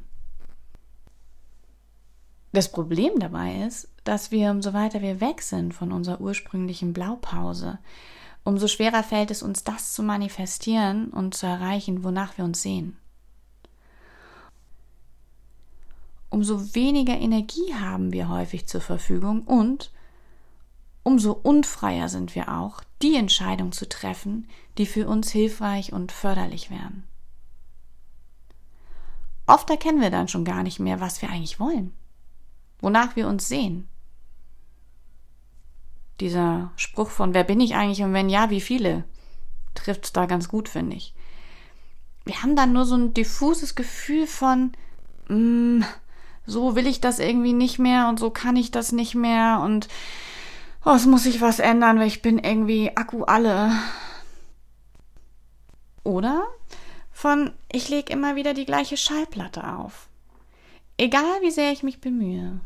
Das 2.56 2.72
Problem 2.72 3.20
dabei 3.20 3.66
ist, 3.68 3.90
dass 4.06 4.32
wir, 4.32 4.50
umso 4.50 4.72
weiter 4.72 5.02
wir 5.02 5.20
weg 5.20 5.42
sind 5.42 5.74
von 5.74 5.92
unserer 5.92 6.22
ursprünglichen 6.22 6.94
Blaupause, 6.94 7.80
umso 8.46 8.70
schwerer 8.70 9.04
fällt 9.04 9.30
es 9.30 9.44
uns, 9.44 9.66
das 9.66 9.92
zu 9.92 10.02
manifestieren 10.04 11.10
und 11.10 11.36
zu 11.36 11.48
erreichen, 11.48 12.06
wonach 12.06 12.38
wir 12.38 12.46
uns 12.46 12.62
sehen. 12.62 12.96
Umso 16.30 16.74
weniger 16.74 17.18
Energie 17.18 17.74
haben 17.74 18.14
wir 18.14 18.30
häufig 18.30 18.68
zur 18.68 18.80
Verfügung 18.80 19.42
und 19.42 19.92
umso 21.04 21.34
unfreier 21.34 22.08
sind 22.08 22.36
wir 22.36 22.48
auch, 22.58 22.86
die 23.02 23.18
Entscheidung 23.18 23.74
zu 23.74 23.90
treffen, 23.90 24.48
die 24.78 24.86
für 24.86 25.10
uns 25.10 25.30
hilfreich 25.30 25.92
und 25.92 26.14
förderlich 26.14 26.72
wären. 26.72 27.04
Oft 29.46 29.70
erkennen 29.70 30.00
wir 30.00 30.10
dann 30.10 30.30
schon 30.30 30.46
gar 30.46 30.64
nicht 30.64 30.80
mehr, 30.80 31.02
was 31.02 31.22
wir 31.22 31.30
eigentlich 31.30 31.60
wollen 31.60 31.92
wonach 32.86 33.15
wir 33.15 33.27
uns 33.27 33.48
sehen. 33.48 33.88
Dieser 36.20 36.72
Spruch 36.75 37.10
von 37.10 37.34
wer 37.34 37.44
bin 37.44 37.60
ich 37.60 37.74
eigentlich 37.74 38.04
und 38.04 38.13
wenn 38.13 38.30
ja, 38.30 38.51
wie 38.51 38.62
viele, 38.62 39.04
trifft 39.74 40.15
da 40.15 40.27
ganz 40.27 40.48
gut, 40.48 40.70
finde 40.70 40.96
ich. 40.96 41.15
Wir 42.25 42.44
haben 42.44 42.56
dann 42.56 42.74
nur 42.74 42.86
so 42.86 42.96
ein 42.96 43.15
diffuses 43.15 43.74
Gefühl 43.74 44.27
von, 44.27 44.72
mh, 45.27 45.36
mm, 45.36 45.86
so 46.46 46.75
will 46.75 46.86
ich 46.86 47.01
das 47.01 47.18
irgendwie 47.18 47.54
nicht 47.54 47.80
mehr 47.80 48.08
und 48.08 48.20
so 48.20 48.30
kann 48.30 48.56
ich 48.56 48.70
das 48.70 48.92
nicht 48.92 49.15
mehr 49.15 49.62
und 49.63 49.88
oh, 50.86 50.92
es 50.92 51.08
muss 51.08 51.24
sich 51.24 51.42
was 51.42 51.58
ändern, 51.58 51.98
weil 51.98 52.08
ich 52.08 52.22
bin 52.22 52.38
irgendwie 52.38 52.96
Akku 52.96 53.24
alle. 53.24 53.72
Oder 56.04 56.46
von 57.12 57.51
ich 57.72 57.89
lege 57.89 58.13
immer 58.13 58.36
wieder 58.36 58.54
die 58.54 58.68
gleiche 58.68 58.96
Schallplatte 58.96 59.75
auf. 59.75 60.08
Egal 60.98 61.42
wie 61.42 61.50
sehr 61.50 61.72
ich 61.72 61.82
mich 61.82 62.00
bemühe. 62.00 62.60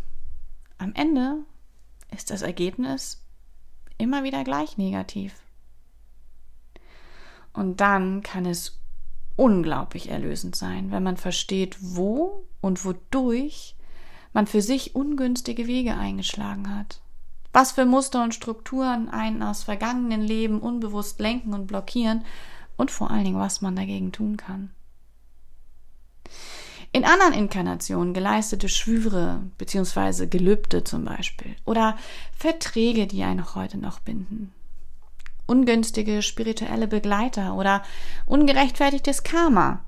Am 0.79 0.93
Ende 0.95 1.43
ist 2.11 2.31
das 2.31 2.41
Ergebnis 2.41 3.21
immer 3.97 4.23
wieder 4.23 4.43
gleich 4.43 4.77
negativ. 4.77 5.35
Und 7.53 7.81
dann 7.81 8.23
kann 8.23 8.45
es 8.45 8.79
unglaublich 9.35 10.09
erlösend 10.09 10.55
sein, 10.55 10.91
wenn 10.91 11.03
man 11.03 11.17
versteht, 11.17 11.77
wo 11.79 12.45
und 12.61 12.85
wodurch 12.85 13.75
man 14.33 14.47
für 14.47 14.61
sich 14.61 14.95
ungünstige 14.95 15.67
Wege 15.67 15.95
eingeschlagen 15.95 16.73
hat. 16.75 17.01
Was 17.51 17.73
für 17.73 17.85
Muster 17.85 18.23
und 18.23 18.33
Strukturen 18.33 19.09
einen 19.09 19.43
aus 19.43 19.63
vergangenen 19.63 20.21
Leben 20.21 20.59
unbewusst 20.59 21.19
lenken 21.19 21.53
und 21.53 21.67
blockieren 21.67 22.23
und 22.77 22.91
vor 22.91 23.11
allen 23.11 23.25
Dingen, 23.25 23.39
was 23.39 23.61
man 23.61 23.75
dagegen 23.75 24.11
tun 24.11 24.37
kann. 24.37 24.71
In 26.91 27.05
anderen 27.05 27.33
Inkarnationen 27.33 28.15
geleistete 28.15 28.67
Schwüre 28.67 29.43
bzw. 29.59 30.25
Gelübde 30.25 30.83
zum 30.83 31.05
Beispiel 31.05 31.55
oder 31.65 31.97
Verträge, 32.35 33.05
die 33.05 33.23
einen 33.23 33.53
heute 33.53 33.77
noch 33.77 33.99
binden. 33.99 34.51
Ungünstige 35.45 36.21
spirituelle 36.21 36.87
Begleiter 36.87 37.55
oder 37.55 37.83
ungerechtfertigtes 38.25 39.23
Karma, 39.23 39.85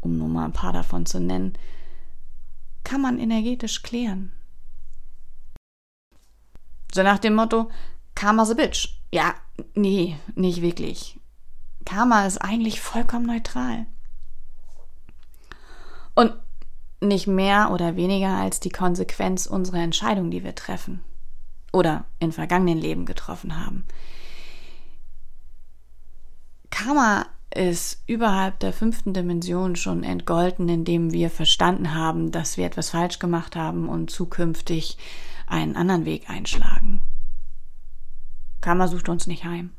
um 0.00 0.16
nur 0.16 0.28
mal 0.28 0.46
ein 0.46 0.52
paar 0.52 0.72
davon 0.72 1.04
zu 1.04 1.20
nennen, 1.20 1.54
kann 2.82 3.02
man 3.02 3.18
energetisch 3.18 3.82
klären. 3.82 4.32
So 6.92 7.02
nach 7.02 7.18
dem 7.18 7.34
Motto, 7.34 7.70
Karma's 8.14 8.50
a 8.50 8.54
bitch. 8.54 8.88
Ja, 9.12 9.34
nee, 9.74 10.16
nicht 10.34 10.62
wirklich. 10.62 11.20
Karma 11.84 12.26
ist 12.26 12.38
eigentlich 12.38 12.80
vollkommen 12.80 13.26
neutral. 13.26 13.86
Und 16.14 16.34
nicht 17.00 17.26
mehr 17.26 17.70
oder 17.72 17.96
weniger 17.96 18.36
als 18.36 18.60
die 18.60 18.70
Konsequenz 18.70 19.46
unserer 19.46 19.78
Entscheidung, 19.78 20.30
die 20.30 20.44
wir 20.44 20.54
treffen 20.54 21.02
oder 21.72 22.04
in 22.18 22.32
vergangenen 22.32 22.78
Leben 22.78 23.06
getroffen 23.06 23.64
haben. 23.64 23.86
Karma 26.70 27.26
ist 27.52 28.02
überhalb 28.06 28.60
der 28.60 28.72
fünften 28.72 29.12
Dimension 29.12 29.76
schon 29.76 30.04
entgolten, 30.04 30.68
indem 30.68 31.12
wir 31.12 31.30
verstanden 31.30 31.94
haben, 31.94 32.30
dass 32.30 32.56
wir 32.56 32.66
etwas 32.66 32.90
falsch 32.90 33.18
gemacht 33.18 33.56
haben 33.56 33.88
und 33.88 34.10
zukünftig 34.10 34.96
einen 35.46 35.76
anderen 35.76 36.04
Weg 36.04 36.30
einschlagen. 36.30 37.02
Karma 38.60 38.86
sucht 38.88 39.08
uns 39.08 39.26
nicht 39.26 39.44
heim. 39.44 39.70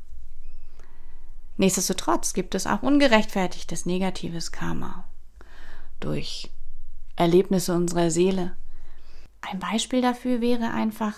Nichtsdestotrotz 1.56 2.34
gibt 2.34 2.54
es 2.54 2.66
auch 2.66 2.82
ungerechtfertigtes 2.82 3.86
negatives 3.86 4.52
Karma 4.52 5.04
durch 6.04 6.50
Erlebnisse 7.16 7.74
unserer 7.74 8.10
Seele. 8.10 8.56
Ein 9.40 9.58
Beispiel 9.58 10.00
dafür 10.00 10.40
wäre 10.40 10.70
einfach, 10.70 11.16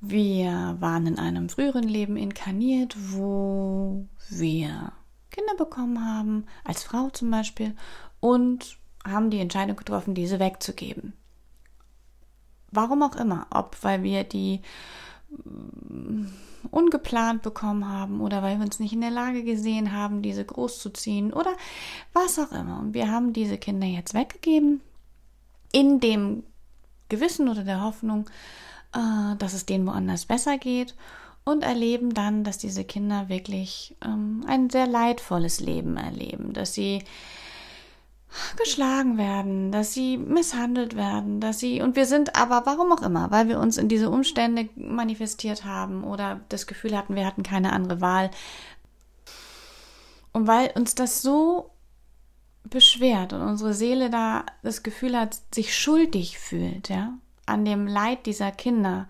wir 0.00 0.76
waren 0.80 1.06
in 1.06 1.18
einem 1.18 1.48
früheren 1.48 1.84
Leben 1.84 2.16
inkarniert, 2.16 2.96
wo 3.12 4.06
wir 4.28 4.92
Kinder 5.30 5.54
bekommen 5.56 6.04
haben, 6.04 6.46
als 6.64 6.82
Frau 6.82 7.10
zum 7.10 7.30
Beispiel, 7.30 7.74
und 8.20 8.76
haben 9.04 9.30
die 9.30 9.40
Entscheidung 9.40 9.76
getroffen, 9.76 10.14
diese 10.14 10.38
wegzugeben. 10.40 11.14
Warum 12.70 13.02
auch 13.02 13.16
immer, 13.16 13.46
ob 13.50 13.76
weil 13.82 14.02
wir 14.02 14.24
die 14.24 14.60
ungeplant 16.70 17.42
bekommen 17.42 17.88
haben 17.88 18.20
oder 18.20 18.42
weil 18.42 18.58
wir 18.58 18.64
uns 18.64 18.78
nicht 18.78 18.92
in 18.92 19.00
der 19.00 19.10
Lage 19.10 19.42
gesehen 19.44 19.92
haben, 19.92 20.22
diese 20.22 20.44
großzuziehen 20.44 21.32
oder 21.32 21.52
was 22.12 22.38
auch 22.38 22.52
immer. 22.52 22.78
Und 22.80 22.94
wir 22.94 23.10
haben 23.10 23.32
diese 23.32 23.58
Kinder 23.58 23.86
jetzt 23.86 24.14
weggegeben 24.14 24.80
in 25.72 26.00
dem 26.00 26.44
Gewissen 27.08 27.48
oder 27.48 27.64
der 27.64 27.82
Hoffnung, 27.82 28.28
äh, 28.94 29.36
dass 29.36 29.52
es 29.52 29.66
denen 29.66 29.86
woanders 29.86 30.26
besser 30.26 30.58
geht 30.58 30.94
und 31.44 31.62
erleben 31.62 32.14
dann, 32.14 32.44
dass 32.44 32.58
diese 32.58 32.84
Kinder 32.84 33.28
wirklich 33.28 33.96
ähm, 34.04 34.44
ein 34.46 34.70
sehr 34.70 34.86
leidvolles 34.86 35.60
Leben 35.60 35.96
erleben, 35.96 36.52
dass 36.52 36.74
sie 36.74 37.02
geschlagen 38.56 39.18
werden, 39.18 39.72
dass 39.72 39.92
sie 39.92 40.16
misshandelt 40.16 40.96
werden, 40.96 41.40
dass 41.40 41.58
sie 41.58 41.82
und 41.82 41.96
wir 41.96 42.06
sind 42.06 42.36
aber 42.36 42.62
warum 42.64 42.92
auch 42.92 43.02
immer, 43.02 43.30
weil 43.30 43.48
wir 43.48 43.58
uns 43.58 43.76
in 43.76 43.88
diese 43.88 44.10
Umstände 44.10 44.68
manifestiert 44.76 45.64
haben 45.64 46.04
oder 46.04 46.40
das 46.48 46.66
Gefühl 46.66 46.96
hatten, 46.96 47.14
wir 47.14 47.26
hatten 47.26 47.42
keine 47.42 47.72
andere 47.72 48.00
Wahl. 48.00 48.30
Und 50.32 50.46
weil 50.46 50.70
uns 50.74 50.94
das 50.94 51.20
so 51.20 51.70
beschwert 52.64 53.32
und 53.32 53.42
unsere 53.42 53.74
Seele 53.74 54.08
da 54.08 54.46
das 54.62 54.82
Gefühl 54.82 55.18
hat, 55.18 55.38
sich 55.54 55.76
schuldig 55.76 56.38
fühlt, 56.38 56.88
ja, 56.88 57.14
an 57.44 57.64
dem 57.64 57.86
Leid 57.86 58.26
dieser 58.26 58.50
Kinder, 58.50 59.08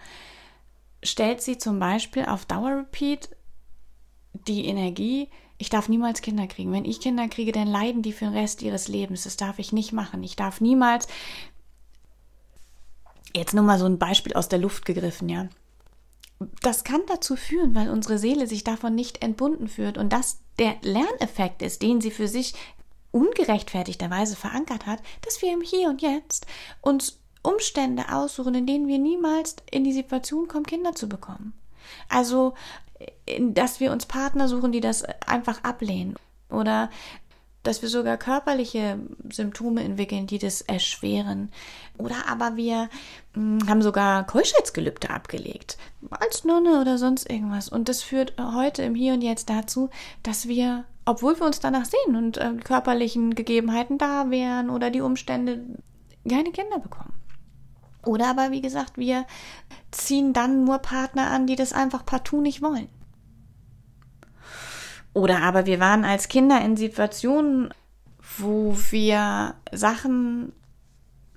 stellt 1.03 1.43
sie 1.43 1.59
zum 1.59 1.79
Beispiel 1.79 2.25
auf 2.25 2.45
Dauer 2.45 2.79
Repeat 2.79 3.29
die 4.33 4.67
Energie 4.67 5.29
ich 5.63 5.71
darf 5.71 5.89
niemals 5.89 6.23
Kinder 6.23 6.49
kriegen. 6.49 6.73
Wenn 6.73 6.85
ich 6.85 7.01
Kinder 7.01 7.29
kriege, 7.29 7.53
dann 7.53 7.69
leiden 7.69 8.03
die 8.03 8.13
für 8.13 8.25
den 8.25 8.35
Rest 8.35 8.63
ihres 8.63 8.89
Lebens. 8.89 9.23
Das 9.23 9.37
darf 9.37 9.61
ich 9.61 9.73
nicht 9.73 9.93
machen. 9.93 10.21
Ich 10.25 10.35
darf 10.35 10.61
niemals. 10.61 11.07
Jetzt 13.33 13.55
nur 13.55 13.63
mal 13.63 13.79
so 13.79 13.87
ein 13.87 14.01
Beispiel 14.01 14.33
aus 14.33 14.49
der 14.49 14.59
Luft 14.59 14.85
gegriffen, 14.85 15.29
ja. 15.29 15.47
Das 16.63 16.83
kann 16.83 17.03
dazu 17.07 17.37
führen, 17.37 17.77
weil 17.77 17.91
unsere 17.91 18.19
Seele 18.19 18.49
sich 18.49 18.65
davon 18.65 18.97
nicht 18.97 19.23
entbunden 19.23 19.69
führt 19.69 19.99
und 19.99 20.13
das 20.13 20.41
der 20.59 20.75
Lerneffekt 20.83 21.63
ist, 21.63 21.81
den 21.81 22.01
sie 22.01 22.11
für 22.11 22.27
sich 22.27 22.55
ungerechtfertigterweise 23.13 24.35
verankert 24.35 24.87
hat, 24.87 24.99
dass 25.21 25.43
wir 25.43 25.53
im 25.53 25.61
Hier 25.61 25.89
und 25.91 26.03
Jetzt 26.03 26.47
uns 26.81 27.21
Umstände 27.43 28.13
aussuchen, 28.13 28.57
in 28.57 28.67
denen 28.67 28.89
wir 28.89 28.99
niemals 28.99 29.55
in 29.71 29.85
die 29.85 29.93
Situation 29.93 30.49
kommen, 30.49 30.67
Kinder 30.67 30.97
zu 30.97 31.09
bekommen. 31.09 31.53
Also 32.09 32.55
dass 33.41 33.81
wir 33.81 33.93
uns 33.93 34.07
Partner 34.07 34.49
suchen, 34.49 34.73
die 34.73 34.81
das 34.81 35.05
einfach 35.27 35.63
ablehnen. 35.65 36.17
Oder 36.51 36.91
dass 37.63 37.81
wir 37.81 37.89
sogar 37.89 38.17
körperliche 38.17 38.99
Symptome 39.31 39.85
entwickeln, 39.85 40.27
die 40.27 40.39
das 40.39 40.63
erschweren. 40.63 41.51
Oder 41.99 42.29
aber 42.29 42.57
wir 42.57 42.89
hm, 43.35 43.69
haben 43.69 43.83
sogar 43.83 44.27
Keuschheitsgelübde 44.27 45.11
abgelegt, 45.11 45.79
als 46.11 46.45
Nonne 46.45 46.81
oder 46.81 46.99
sonst 46.99 47.31
irgendwas. 47.31 47.69
Und 47.69 47.89
das 47.89 48.03
führt 48.03 48.35
heute 48.39 48.83
im 48.83 48.95
Hier 48.95 49.15
und 49.15 49.23
Jetzt 49.23 49.49
dazu, 49.49 49.91
dass 50.23 50.49
wir, 50.49 50.85
obwohl 51.05 51.39
wir 51.39 51.47
uns 51.47 51.61
danach 51.61 51.85
sehen 51.85 52.17
und 52.17 52.37
äh, 52.39 52.55
körperlichen 52.65 53.35
Gegebenheiten 53.35 53.99
da 53.99 54.31
wären 54.31 54.69
oder 54.69 54.91
die 54.91 55.01
Umstände, 55.01 55.61
keine 56.29 56.51
Kinder 56.51 56.79
bekommen. 56.79 57.15
Oder 58.05 58.31
aber, 58.31 58.51
wie 58.51 58.61
gesagt, 58.61 58.99
wir 58.99 59.27
ziehen 59.91 60.33
dann 60.33 60.65
nur 60.65 60.79
Partner 60.79 61.31
an, 61.31 61.47
die 61.47 61.57
das 61.57 61.73
einfach 61.73 62.05
partout 62.05 62.41
nicht 62.41 62.63
wollen. 62.63 62.89
Oder 65.15 65.43
aber 65.43 65.67
wir 65.67 65.79
waren 65.79 66.05
als 66.05 66.29
Kinder 66.29 66.61
in 66.63 66.77
Situationen, 66.77 67.73
wo 68.39 68.77
wir 68.91 69.55
Sachen 69.71 70.53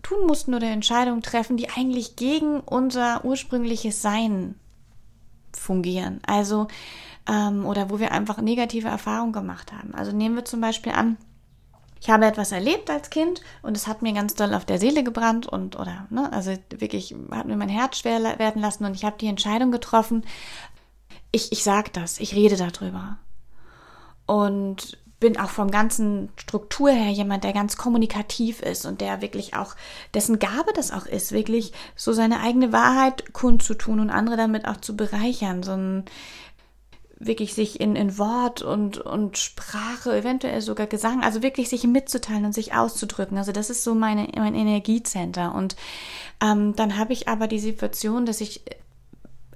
tun 0.01 0.27
mussten 0.27 0.53
oder 0.53 0.67
Entscheidungen 0.67 1.21
treffen, 1.21 1.57
die 1.57 1.69
eigentlich 1.69 2.15
gegen 2.15 2.59
unser 2.61 3.25
ursprüngliches 3.25 4.01
Sein 4.01 4.55
fungieren. 5.51 6.21
Also, 6.25 6.67
ähm, 7.27 7.65
oder 7.65 7.89
wo 7.89 7.99
wir 7.99 8.11
einfach 8.11 8.39
negative 8.39 8.87
Erfahrungen 8.87 9.33
gemacht 9.33 9.73
haben. 9.73 9.93
Also 9.93 10.11
nehmen 10.11 10.35
wir 10.35 10.45
zum 10.45 10.61
Beispiel 10.61 10.91
an, 10.91 11.17
ich 12.01 12.09
habe 12.09 12.25
etwas 12.25 12.51
erlebt 12.51 12.89
als 12.89 13.09
Kind 13.09 13.41
und 13.61 13.75
es 13.75 13.87
hat 13.87 14.01
mir 14.01 14.13
ganz 14.13 14.35
doll 14.35 14.53
auf 14.53 14.65
der 14.65 14.79
Seele 14.79 15.03
gebrannt 15.03 15.47
und 15.47 15.79
oder 15.79 16.07
ne, 16.09 16.31
also 16.31 16.53
wirklich 16.69 17.15
hat 17.31 17.47
mir 17.47 17.57
mein 17.57 17.69
Herz 17.69 17.99
schwer 17.99 18.21
werden 18.39 18.61
lassen 18.61 18.85
und 18.85 18.95
ich 18.95 19.05
habe 19.05 19.17
die 19.19 19.27
Entscheidung 19.27 19.71
getroffen. 19.71 20.25
Ich 21.31 21.51
ich 21.51 21.63
sag 21.63 21.93
das, 21.93 22.19
ich 22.19 22.35
rede 22.35 22.57
darüber 22.57 23.17
und 24.25 24.97
bin 25.19 25.39
auch 25.39 25.49
vom 25.49 25.71
ganzen 25.71 26.29
Struktur 26.35 26.91
her 26.91 27.11
jemand, 27.11 27.43
der 27.43 27.53
ganz 27.53 27.77
kommunikativ 27.77 28.61
ist 28.61 28.85
und 28.85 29.01
der 29.01 29.21
wirklich 29.21 29.55
auch, 29.55 29.75
dessen 30.13 30.39
Gabe 30.39 30.71
das 30.75 30.91
auch 30.91 31.05
ist, 31.05 31.31
wirklich 31.31 31.71
so 31.95 32.11
seine 32.11 32.41
eigene 32.41 32.73
Wahrheit 32.73 33.33
kundzutun 33.33 33.99
und 33.99 34.09
andere 34.09 34.35
damit 34.35 34.67
auch 34.67 34.77
zu 34.77 34.95
bereichern, 34.95 35.63
so 35.63 35.71
ein 35.71 36.05
wirklich 37.17 37.53
sich 37.53 37.79
in, 37.79 37.95
in 37.95 38.17
Wort 38.17 38.61
und, 38.61 38.97
und 38.97 39.37
Sprache, 39.37 40.15
eventuell 40.15 40.61
sogar 40.61 40.87
Gesang, 40.87 41.23
also 41.23 41.41
wirklich 41.41 41.69
sich 41.69 41.83
mitzuteilen 41.85 42.45
und 42.45 42.53
sich 42.53 42.73
auszudrücken. 42.73 43.37
Also 43.37 43.51
das 43.51 43.69
ist 43.69 43.83
so 43.83 43.95
meine, 43.95 44.27
mein 44.35 44.55
Energiecenter. 44.55 45.55
Und 45.55 45.75
ähm, 46.41 46.75
dann 46.75 46.97
habe 46.97 47.13
ich 47.13 47.27
aber 47.27 47.47
die 47.47 47.59
Situation, 47.59 48.25
dass 48.25 48.41
ich 48.41 48.61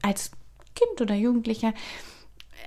als 0.01 0.31
Kind 0.75 1.01
oder 1.01 1.15
Jugendlicher 1.15 1.73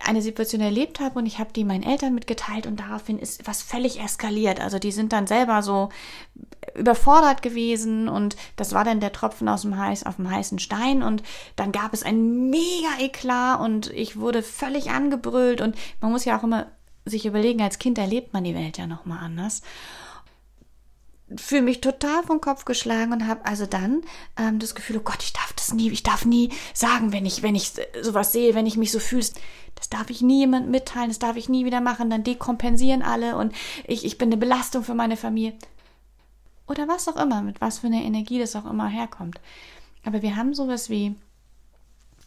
eine 0.05 0.23
Situation 0.23 0.61
erlebt 0.61 1.01
habe 1.01 1.19
und 1.19 1.27
ich 1.27 1.39
habe 1.39 1.53
die 1.53 1.65
meinen 1.65 1.83
Eltern 1.83 2.15
mitgeteilt 2.15 2.67
und 2.67 2.81
daraufhin 2.81 3.19
ist 3.19 3.47
was 3.47 3.63
völlig 3.63 4.01
eskaliert. 4.01 4.61
Also 4.61 4.79
die 4.79 4.93
sind 4.93 5.13
dann 5.13 5.27
selber 5.27 5.63
so 5.63 5.91
überfordert 6.75 7.43
gewesen 7.43 8.09
und 8.09 8.37
das 8.57 8.73
war 8.73 8.85
dann 8.85 9.01
der 9.01 9.13
Tropfen 9.13 9.49
aus 9.49 9.63
dem 9.63 9.77
Heiß, 9.77 10.07
auf 10.07 10.17
dem 10.17 10.31
heißen 10.31 10.59
Stein 10.59 11.03
und 11.03 11.23
dann 11.57 11.73
gab 11.73 11.93
es 11.93 12.03
ein 12.03 12.51
mega 12.51 12.99
Eklat 13.01 13.61
und 13.61 13.91
ich 13.91 14.19
wurde 14.19 14.43
völlig 14.43 14.91
angebrüllt 14.91 15.61
und 15.61 15.77
man 16.01 16.13
muss 16.13 16.25
ja 16.25 16.39
auch 16.39 16.45
immer 16.45 16.67
sich 17.05 17.27
überlegen, 17.27 17.63
als 17.63 17.79
Kind 17.79 17.99
erlebt 17.99 18.33
man 18.33 18.45
die 18.45 18.55
Welt 18.55 18.79
ja 18.79 18.87
nochmal 18.87 19.19
anders 19.23 19.63
fühle 21.37 21.63
mich 21.63 21.81
total 21.81 22.23
vom 22.23 22.41
Kopf 22.41 22.65
geschlagen 22.65 23.13
und 23.13 23.27
habe 23.27 23.45
also 23.45 23.67
dann 23.67 24.03
ähm, 24.37 24.59
das 24.59 24.75
Gefühl, 24.75 24.99
oh 24.99 25.03
Gott, 25.05 25.23
ich 25.23 25.33
darf 25.33 25.53
das 25.55 25.73
nie, 25.73 25.91
ich 25.91 26.03
darf 26.03 26.25
nie 26.25 26.51
sagen, 26.75 27.13
wenn 27.13 27.27
ich, 27.27 27.43
wenn 27.43 27.55
ich 27.55 27.73
sowas 28.01 28.33
sehe, 28.33 28.55
wenn 28.55 28.67
ich 28.67 28.77
mich 28.77 28.93
so 28.93 28.99
fühle, 28.99 29.25
das 29.75 29.89
darf 29.89 30.11
ich 30.11 30.23
nie 30.23 30.41
jemand 30.41 30.69
mitteilen, 30.69 31.09
das 31.09 31.19
darf 31.19 31.37
ich 31.37 31.49
nie 31.49 31.65
wieder 31.65 31.81
machen, 31.81 32.11
dann 32.11 32.25
dekompensieren 32.25 33.03
alle 33.03 33.37
und 33.37 33.55
ich, 33.87 34.05
ich 34.05 34.19
bin 34.19 34.29
eine 34.29 34.37
Belastung 34.37 34.85
für 34.85 34.95
meine 34.95 35.17
Familie. 35.17 35.55
Oder 36.69 36.89
was 36.89 37.09
auch 37.09 37.17
immer, 37.17 37.43
mit 37.43 37.61
was 37.61 37.81
für 37.81 37.89
einer 37.89 38.03
Energie 38.03 38.39
das 38.39 38.57
auch 38.57 38.65
immer 38.65 38.89
herkommt. 38.89 39.41
Aber 40.05 40.23
wir 40.23 40.37
haben 40.37 40.55
sowas 40.55 40.91
wie 40.91 41.15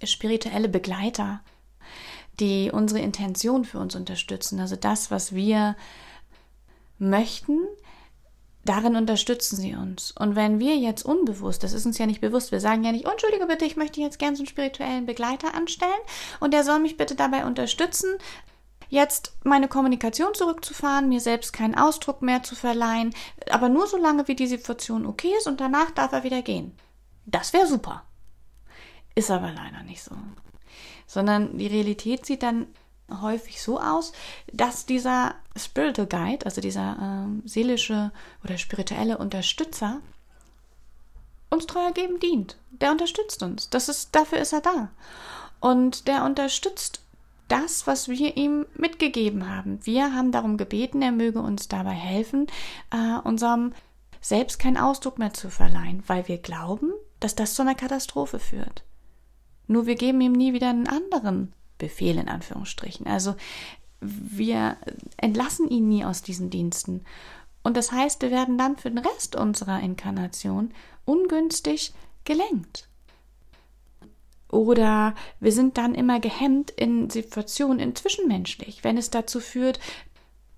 spirituelle 0.04 0.70
Begleiter, 0.70 1.42
die 2.40 2.70
unsere 2.72 3.00
Intention 3.00 3.66
für 3.66 3.80
uns 3.80 3.96
unterstützen. 3.96 4.60
Also 4.60 4.76
das, 4.76 5.10
was 5.10 5.34
wir 5.34 5.76
möchten, 7.00 7.60
Darin 8.66 8.96
unterstützen 8.96 9.58
sie 9.58 9.76
uns. 9.76 10.12
Und 10.12 10.36
wenn 10.36 10.60
wir 10.60 10.76
jetzt 10.76 11.06
unbewusst, 11.06 11.64
das 11.64 11.72
ist 11.72 11.86
uns 11.86 12.00
ja 12.00 12.08
nicht 12.08 12.20
bewusst, 12.20 12.52
wir 12.52 12.60
sagen 12.60 12.84
ja 12.84 12.92
nicht, 12.92 13.06
entschuldige 13.06 13.46
bitte, 13.46 13.64
ich 13.64 13.78
möchte 13.78 14.02
jetzt 14.02 14.18
gerne 14.18 14.36
so 14.36 14.42
einen 14.42 14.50
spirituellen 14.50 15.06
Begleiter 15.06 15.54
anstellen 15.54 15.92
und 16.40 16.52
der 16.52 16.64
soll 16.64 16.80
mich 16.80 16.98
bitte 16.98 17.14
dabei 17.14 17.46
unterstützen, 17.46 18.18
jetzt 18.90 19.34
meine 19.44 19.68
Kommunikation 19.68 20.34
zurückzufahren, 20.34 21.10
mir 21.10 21.20
selbst 21.20 21.54
keinen 21.54 21.76
Ausdruck 21.76 22.24
mehr 22.24 22.42
zu 22.42 22.56
verleihen, 22.56 23.14
aber 23.52 23.70
nur 23.70 23.86
so 23.86 23.98
lange, 23.98 24.28
wie 24.28 24.36
die 24.36 24.48
Situation 24.48 25.06
okay 25.06 25.32
ist 25.38 25.48
und 25.48 25.62
danach 25.62 25.92
darf 25.92 26.12
er 26.12 26.24
wieder 26.24 26.42
gehen. 26.42 26.76
Das 27.28 27.54
wäre 27.54 27.68
super. 27.68 28.04
Ist 29.14 29.30
aber 29.30 29.52
leider 29.52 29.84
nicht 29.84 30.02
so. 30.02 30.16
Sondern 31.06 31.60
die 31.60 31.68
Realität 31.68 32.26
sieht 32.26 32.42
dann 32.42 32.68
häufig 33.22 33.62
so 33.62 33.80
aus, 33.80 34.14
dass 34.52 34.86
dieser 34.86 35.36
Spiritual 35.56 36.08
Guide, 36.08 36.46
also 36.46 36.62
dieser 36.62 36.98
ähm, 37.02 37.44
seelische 37.46 38.12
oder 38.44 38.58
spirituelle 38.58 39.18
Unterstützer, 39.18 40.02
uns 41.50 41.68
treu 41.68 41.84
ergeben 41.84 42.20
dient. 42.20 42.58
Der 42.72 42.92
unterstützt 42.92 43.44
uns. 43.44 43.70
Das 43.70 43.90
ist, 43.90 44.16
dafür 44.16 44.40
ist 44.40 44.54
er 44.54 44.62
da. 44.62 44.90
Und 45.60 46.08
der 46.08 46.26
unterstützt 46.26 47.02
das, 47.48 47.88
was 47.88 48.08
wir 48.08 48.38
ihm 48.38 48.66
mitgegeben 48.76 49.50
haben. 49.50 49.80
Wir 49.84 50.14
haben 50.14 50.32
darum 50.32 50.58
gebeten, 50.58 51.02
er 51.02 51.12
möge 51.12 51.40
uns 51.40 51.68
dabei 51.68 51.92
helfen, 51.92 52.48
äh, 52.92 53.20
unserem 53.24 53.74
selbst 54.20 54.58
keinen 54.58 54.78
Ausdruck 54.78 55.20
mehr 55.20 55.34
zu 55.34 55.52
verleihen, 55.52 56.04
weil 56.08 56.28
wir 56.28 56.40
glauben, 56.40 56.92
dass 57.20 57.36
das 57.36 57.54
zu 57.54 57.62
einer 57.62 57.76
Katastrophe 57.76 58.40
führt. 58.40 58.84
Nur 59.68 59.86
wir 59.86 59.96
geben 59.96 60.22
ihm 60.22 60.32
nie 60.32 60.54
wieder 60.54 60.70
einen 60.70 60.88
anderen 60.88 61.54
Befehl 61.78 62.18
in 62.18 62.30
Anführungsstrichen. 62.30 63.08
Also 63.08 63.36
wir 64.02 64.78
entlassen 65.18 65.70
ihn 65.70 65.88
nie 65.88 66.06
aus 66.06 66.22
diesen 66.22 66.50
Diensten. 66.50 67.04
Und 67.64 67.78
das 67.78 67.92
heißt, 67.92 68.22
wir 68.22 68.32
werden 68.32 68.58
dann 68.58 68.78
für 68.78 68.90
den 68.90 69.00
Rest 69.00 69.36
unserer 69.36 69.80
Inkarnation 69.80 70.72
ungünstig 71.06 71.94
gelenkt. 72.24 72.88
Oder 74.50 75.16
wir 75.40 75.52
sind 75.52 75.78
dann 75.78 75.96
immer 75.96 76.20
gehemmt 76.20 76.72
in 76.72 77.10
Situationen, 77.10 77.80
in 77.80 77.96
zwischenmenschlich, 77.96 78.84
wenn 78.84 78.98
es 78.98 79.10
dazu 79.10 79.40
führt, 79.40 79.80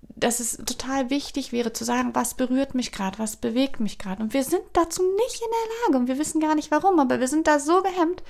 dass 0.02 0.40
es 0.40 0.56
total 0.56 1.10
wichtig 1.10 1.52
wäre 1.52 1.72
zu 1.72 1.84
sagen, 1.84 2.14
was 2.14 2.34
berührt 2.34 2.74
mich 2.74 2.92
gerade, 2.92 3.18
was 3.18 3.36
bewegt 3.36 3.80
mich 3.80 3.98
gerade. 3.98 4.22
Und 4.22 4.34
wir 4.34 4.44
sind 4.44 4.62
dazu 4.72 5.02
nicht 5.02 5.40
in 5.40 5.48
der 5.50 5.86
Lage 5.86 5.98
und 5.98 6.08
wir 6.08 6.18
wissen 6.18 6.40
gar 6.40 6.54
nicht 6.54 6.70
warum, 6.70 6.98
aber 6.98 7.20
wir 7.20 7.28
sind 7.28 7.46
da 7.46 7.58
so 7.58 7.82
gehemmt, 7.82 8.22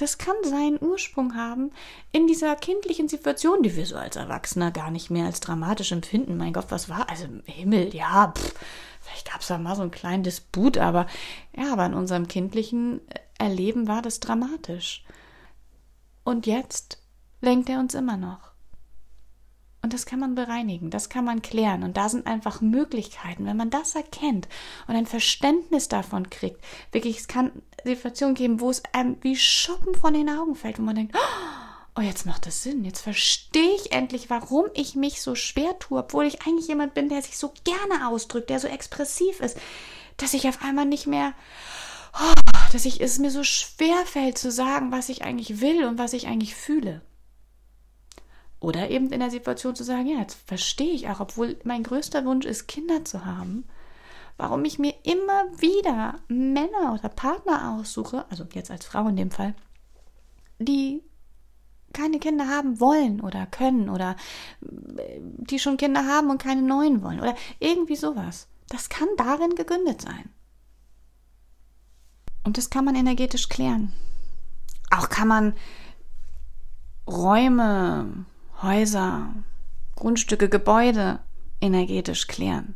das 0.00 0.18
kann 0.18 0.36
seinen 0.42 0.80
Ursprung 0.80 1.34
haben 1.34 1.72
in 2.10 2.26
dieser 2.26 2.56
kindlichen 2.56 3.08
Situation, 3.08 3.62
die 3.62 3.76
wir 3.76 3.84
so 3.84 3.96
als 3.96 4.16
Erwachsener 4.16 4.70
gar 4.70 4.90
nicht 4.90 5.10
mehr 5.10 5.26
als 5.26 5.40
dramatisch 5.40 5.92
empfinden. 5.92 6.36
Mein 6.36 6.52
Gott, 6.52 6.66
was 6.70 6.88
war? 6.88 7.10
Also 7.10 7.24
im 7.24 7.42
Himmel, 7.44 7.94
ja, 7.94 8.32
pff, 8.36 8.54
vielleicht 9.00 9.30
gab 9.30 9.40
es 9.42 9.48
da 9.48 9.58
mal 9.58 9.76
so 9.76 9.82
einen 9.82 9.90
kleinen 9.90 10.22
Disput, 10.22 10.78
aber 10.78 11.06
ja, 11.56 11.72
aber 11.72 11.86
in 11.86 11.94
unserem 11.94 12.28
kindlichen 12.28 13.00
Erleben 13.38 13.88
war 13.88 14.00
das 14.00 14.20
dramatisch. 14.20 15.04
Und 16.24 16.46
jetzt 16.46 16.98
lenkt 17.40 17.68
er 17.68 17.80
uns 17.80 17.94
immer 17.94 18.16
noch. 18.16 18.49
Und 19.82 19.94
das 19.94 20.04
kann 20.04 20.20
man 20.20 20.34
bereinigen, 20.34 20.90
das 20.90 21.08
kann 21.08 21.24
man 21.24 21.40
klären. 21.40 21.84
Und 21.84 21.96
da 21.96 22.08
sind 22.08 22.26
einfach 22.26 22.60
Möglichkeiten, 22.60 23.46
wenn 23.46 23.56
man 23.56 23.70
das 23.70 23.94
erkennt 23.94 24.46
und 24.86 24.94
ein 24.94 25.06
Verständnis 25.06 25.88
davon 25.88 26.28
kriegt. 26.28 26.62
Wirklich, 26.92 27.18
es 27.18 27.28
kann 27.28 27.50
Situationen 27.84 28.34
geben, 28.34 28.60
wo 28.60 28.68
es 28.68 28.82
einem 28.92 29.16
wie 29.22 29.36
Schuppen 29.36 29.94
von 29.94 30.12
den 30.12 30.28
Augen 30.28 30.54
fällt, 30.54 30.78
wo 30.78 30.82
man 30.82 30.96
denkt, 30.96 31.16
oh, 31.96 32.02
jetzt 32.02 32.26
macht 32.26 32.46
das 32.46 32.62
Sinn. 32.62 32.84
Jetzt 32.84 33.00
verstehe 33.00 33.74
ich 33.74 33.92
endlich, 33.92 34.28
warum 34.28 34.66
ich 34.74 34.96
mich 34.96 35.22
so 35.22 35.34
schwer 35.34 35.78
tue, 35.78 35.98
obwohl 35.98 36.26
ich 36.26 36.42
eigentlich 36.42 36.68
jemand 36.68 36.92
bin, 36.92 37.08
der 37.08 37.22
sich 37.22 37.38
so 37.38 37.52
gerne 37.64 38.08
ausdrückt, 38.08 38.50
der 38.50 38.60
so 38.60 38.68
expressiv 38.68 39.40
ist, 39.40 39.58
dass 40.18 40.34
ich 40.34 40.46
auf 40.46 40.62
einmal 40.62 40.84
nicht 40.86 41.06
mehr, 41.06 41.32
oh, 42.14 42.34
dass 42.72 42.84
ich 42.84 43.00
es 43.00 43.18
mir 43.18 43.30
so 43.30 43.44
schwer 43.44 44.04
fällt 44.04 44.36
zu 44.36 44.50
sagen, 44.50 44.92
was 44.92 45.08
ich 45.08 45.22
eigentlich 45.22 45.60
will 45.60 45.84
und 45.84 45.98
was 45.98 46.12
ich 46.12 46.26
eigentlich 46.26 46.54
fühle. 46.54 47.00
Oder 48.60 48.90
eben 48.90 49.10
in 49.10 49.20
der 49.20 49.30
Situation 49.30 49.74
zu 49.74 49.84
sagen, 49.84 50.06
ja, 50.06 50.18
jetzt 50.18 50.38
verstehe 50.46 50.92
ich 50.92 51.08
auch, 51.08 51.20
obwohl 51.20 51.58
mein 51.64 51.82
größter 51.82 52.24
Wunsch 52.26 52.44
ist, 52.44 52.68
Kinder 52.68 53.04
zu 53.04 53.24
haben, 53.24 53.64
warum 54.36 54.64
ich 54.64 54.78
mir 54.78 54.94
immer 55.02 55.44
wieder 55.58 56.20
Männer 56.28 56.94
oder 56.94 57.08
Partner 57.08 57.74
aussuche, 57.78 58.26
also 58.30 58.44
jetzt 58.52 58.70
als 58.70 58.84
Frau 58.84 59.08
in 59.08 59.16
dem 59.16 59.30
Fall, 59.30 59.54
die 60.58 61.02
keine 61.92 62.18
Kinder 62.18 62.48
haben 62.48 62.80
wollen 62.80 63.20
oder 63.20 63.46
können 63.46 63.88
oder 63.88 64.16
äh, 64.62 65.20
die 65.20 65.58
schon 65.58 65.76
Kinder 65.76 66.06
haben 66.06 66.30
und 66.30 66.40
keine 66.40 66.62
neuen 66.62 67.02
wollen 67.02 67.20
oder 67.20 67.34
irgendwie 67.58 67.96
sowas. 67.96 68.46
Das 68.68 68.88
kann 68.88 69.08
darin 69.16 69.54
gegründet 69.56 70.02
sein. 70.02 70.30
Und 72.44 72.56
das 72.56 72.70
kann 72.70 72.84
man 72.84 72.94
energetisch 72.94 73.48
klären. 73.48 73.92
Auch 74.90 75.08
kann 75.08 75.28
man 75.28 75.54
Räume, 77.06 78.24
Häuser, 78.62 79.34
Grundstücke, 79.96 80.48
Gebäude 80.48 81.20
energetisch 81.60 82.26
klären. 82.26 82.74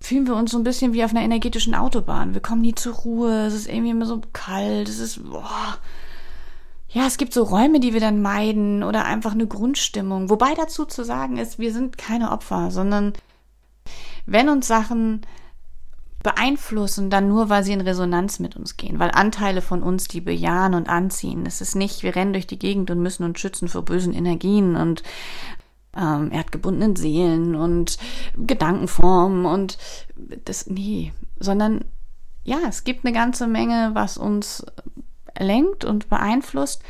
Fühlen 0.00 0.26
wir 0.26 0.36
uns 0.36 0.52
so 0.52 0.58
ein 0.58 0.64
bisschen 0.64 0.92
wie 0.92 1.04
auf 1.04 1.10
einer 1.10 1.22
energetischen 1.22 1.74
Autobahn. 1.74 2.34
Wir 2.34 2.40
kommen 2.40 2.62
nie 2.62 2.74
zur 2.74 2.94
Ruhe, 2.94 3.46
es 3.46 3.54
ist 3.54 3.68
irgendwie 3.68 3.90
immer 3.90 4.06
so 4.06 4.20
kalt, 4.32 4.88
es 4.88 5.00
ist, 5.00 5.22
boah. 5.28 5.78
Ja, 6.90 7.06
es 7.06 7.18
gibt 7.18 7.34
so 7.34 7.42
Räume, 7.42 7.80
die 7.80 7.92
wir 7.92 8.00
dann 8.00 8.22
meiden 8.22 8.82
oder 8.82 9.04
einfach 9.04 9.32
eine 9.32 9.46
Grundstimmung. 9.46 10.30
Wobei 10.30 10.54
dazu 10.54 10.86
zu 10.86 11.04
sagen 11.04 11.36
ist, 11.36 11.58
wir 11.58 11.72
sind 11.72 11.98
keine 11.98 12.30
Opfer, 12.30 12.70
sondern 12.70 13.12
wenn 14.24 14.48
uns 14.48 14.66
Sachen 14.66 15.22
beeinflussen, 16.22 17.10
dann 17.10 17.28
nur, 17.28 17.48
weil 17.48 17.62
sie 17.62 17.72
in 17.72 17.80
Resonanz 17.80 18.40
mit 18.40 18.56
uns 18.56 18.76
gehen, 18.76 18.98
weil 18.98 19.10
Anteile 19.12 19.62
von 19.62 19.82
uns 19.82 20.08
die 20.08 20.20
bejahen 20.20 20.74
und 20.74 20.88
anziehen. 20.88 21.46
Es 21.46 21.60
ist 21.60 21.76
nicht, 21.76 22.02
wir 22.02 22.16
rennen 22.16 22.32
durch 22.32 22.46
die 22.46 22.58
Gegend 22.58 22.90
und 22.90 23.00
müssen 23.00 23.24
uns 23.24 23.38
schützen 23.38 23.68
vor 23.68 23.84
bösen 23.84 24.12
Energien 24.12 24.74
und 24.74 25.02
ähm, 25.96 26.32
erdgebundenen 26.32 26.96
Seelen 26.96 27.54
und 27.54 27.98
Gedankenformen 28.36 29.46
und 29.46 29.78
das, 30.44 30.66
nee, 30.66 31.12
sondern 31.38 31.84
ja, 32.44 32.58
es 32.68 32.84
gibt 32.84 33.04
eine 33.04 33.14
ganze 33.14 33.46
Menge, 33.46 33.90
was 33.92 34.16
uns 34.16 34.64
lenkt 35.38 35.84
und 35.84 36.08
beeinflusst, 36.08 36.82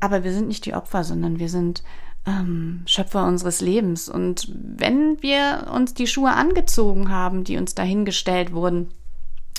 aber 0.00 0.24
wir 0.24 0.32
sind 0.32 0.48
nicht 0.48 0.64
die 0.64 0.74
Opfer, 0.74 1.04
sondern 1.04 1.38
wir 1.38 1.48
sind 1.48 1.82
ähm, 2.26 2.82
Schöpfer 2.86 3.26
unseres 3.26 3.60
Lebens. 3.60 4.08
Und 4.08 4.52
wenn 4.52 5.22
wir 5.22 5.68
uns 5.72 5.94
die 5.94 6.06
Schuhe 6.06 6.32
angezogen 6.32 7.10
haben, 7.10 7.44
die 7.44 7.56
uns 7.56 7.74
dahingestellt 7.74 8.52
wurden, 8.52 8.90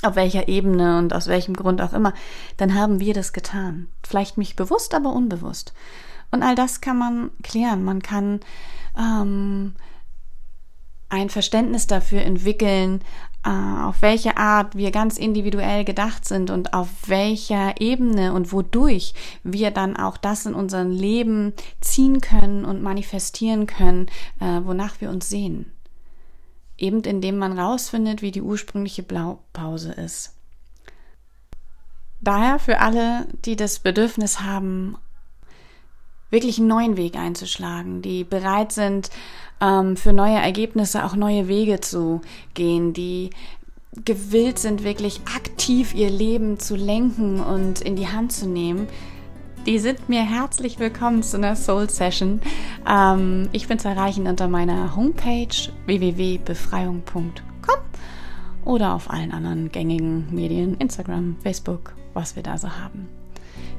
auf 0.03 0.15
welcher 0.15 0.47
Ebene 0.47 0.99
und 0.99 1.13
aus 1.13 1.27
welchem 1.27 1.55
Grund 1.55 1.81
auch 1.81 1.93
immer, 1.93 2.13
dann 2.57 2.75
haben 2.75 2.99
wir 2.99 3.13
das 3.13 3.33
getan. 3.33 3.87
Vielleicht 4.03 4.37
nicht 4.37 4.55
bewusst, 4.55 4.93
aber 4.93 5.11
unbewusst. 5.13 5.73
Und 6.29 6.43
all 6.43 6.55
das 6.55 6.81
kann 6.81 6.97
man 6.97 7.31
klären. 7.41 7.83
Man 7.83 8.01
kann 8.01 8.41
ähm, 8.97 9.73
ein 11.09 11.29
Verständnis 11.29 11.87
dafür 11.87 12.21
entwickeln, 12.21 13.01
äh, 13.45 13.49
auf 13.49 14.01
welche 14.01 14.37
Art 14.37 14.75
wir 14.75 14.91
ganz 14.91 15.17
individuell 15.17 15.85
gedacht 15.85 16.25
sind 16.25 16.49
und 16.49 16.73
auf 16.73 16.89
welcher 17.07 17.79
Ebene 17.79 18.33
und 18.33 18.51
wodurch 18.51 19.13
wir 19.43 19.71
dann 19.71 19.95
auch 19.95 20.17
das 20.17 20.45
in 20.45 20.53
unserem 20.53 20.91
Leben 20.91 21.53
ziehen 21.79 22.19
können 22.19 22.65
und 22.65 22.81
manifestieren 22.81 23.67
können, 23.67 24.07
äh, 24.39 24.61
wonach 24.63 24.99
wir 24.99 25.09
uns 25.09 25.29
sehen. 25.29 25.71
Eben 26.77 27.01
indem 27.01 27.37
man 27.37 27.57
rausfindet, 27.57 28.21
wie 28.21 28.31
die 28.31 28.41
ursprüngliche 28.41 29.03
Blaupause 29.03 29.93
ist. 29.93 30.33
Daher 32.19 32.59
für 32.59 32.79
alle, 32.79 33.27
die 33.45 33.55
das 33.55 33.79
Bedürfnis 33.79 34.41
haben, 34.41 34.97
wirklich 36.29 36.57
einen 36.57 36.67
neuen 36.67 36.97
Weg 36.97 37.15
einzuschlagen, 37.15 38.01
die 38.01 38.23
bereit 38.23 38.71
sind, 38.71 39.09
ähm, 39.61 39.97
für 39.97 40.13
neue 40.13 40.37
Ergebnisse 40.37 41.05
auch 41.05 41.15
neue 41.15 41.47
Wege 41.47 41.79
zu 41.79 42.21
gehen, 42.53 42.93
die 42.93 43.29
gewillt 44.05 44.59
sind, 44.59 44.83
wirklich 44.83 45.21
aktiv 45.35 45.95
ihr 45.95 46.09
Leben 46.09 46.59
zu 46.59 46.75
lenken 46.75 47.39
und 47.39 47.81
in 47.81 47.95
die 47.95 48.07
Hand 48.07 48.31
zu 48.31 48.47
nehmen, 48.47 48.87
die 49.65 49.79
sind 49.79 50.07
mir 50.07 50.21
herzlich 50.21 50.79
willkommen 50.79 51.23
zu 51.23 51.35
einer 51.35 51.55
Soul 51.57 51.89
Session. 51.89 52.39
Ähm, 52.87 53.49
ich 53.51 53.67
bin 53.67 53.79
zu 53.79 53.89
erreichen 53.89 54.27
unter 54.27 54.47
meiner 54.47 54.95
Homepage 54.95 55.47
www.befreiung.com 55.85 57.31
oder 58.63 58.93
auf 58.93 59.09
allen 59.09 59.31
anderen 59.31 59.69
gängigen 59.71 60.33
Medien, 60.33 60.75
Instagram, 60.75 61.35
Facebook, 61.41 61.93
was 62.13 62.35
wir 62.35 62.43
da 62.43 62.57
so 62.57 62.69
haben. 62.69 63.16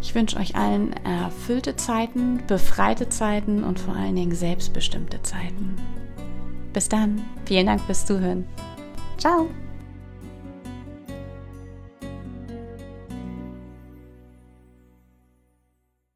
Ich 0.00 0.14
wünsche 0.14 0.36
euch 0.38 0.56
allen 0.56 0.92
erfüllte 1.04 1.76
Zeiten, 1.76 2.42
befreite 2.46 3.08
Zeiten 3.08 3.64
und 3.64 3.78
vor 3.80 3.94
allen 3.94 4.16
Dingen 4.16 4.34
selbstbestimmte 4.34 5.22
Zeiten. 5.22 5.76
Bis 6.72 6.88
dann. 6.88 7.22
Vielen 7.44 7.66
Dank 7.66 7.80
fürs 7.82 8.06
Zuhören. 8.06 8.46
Ciao. 9.16 9.48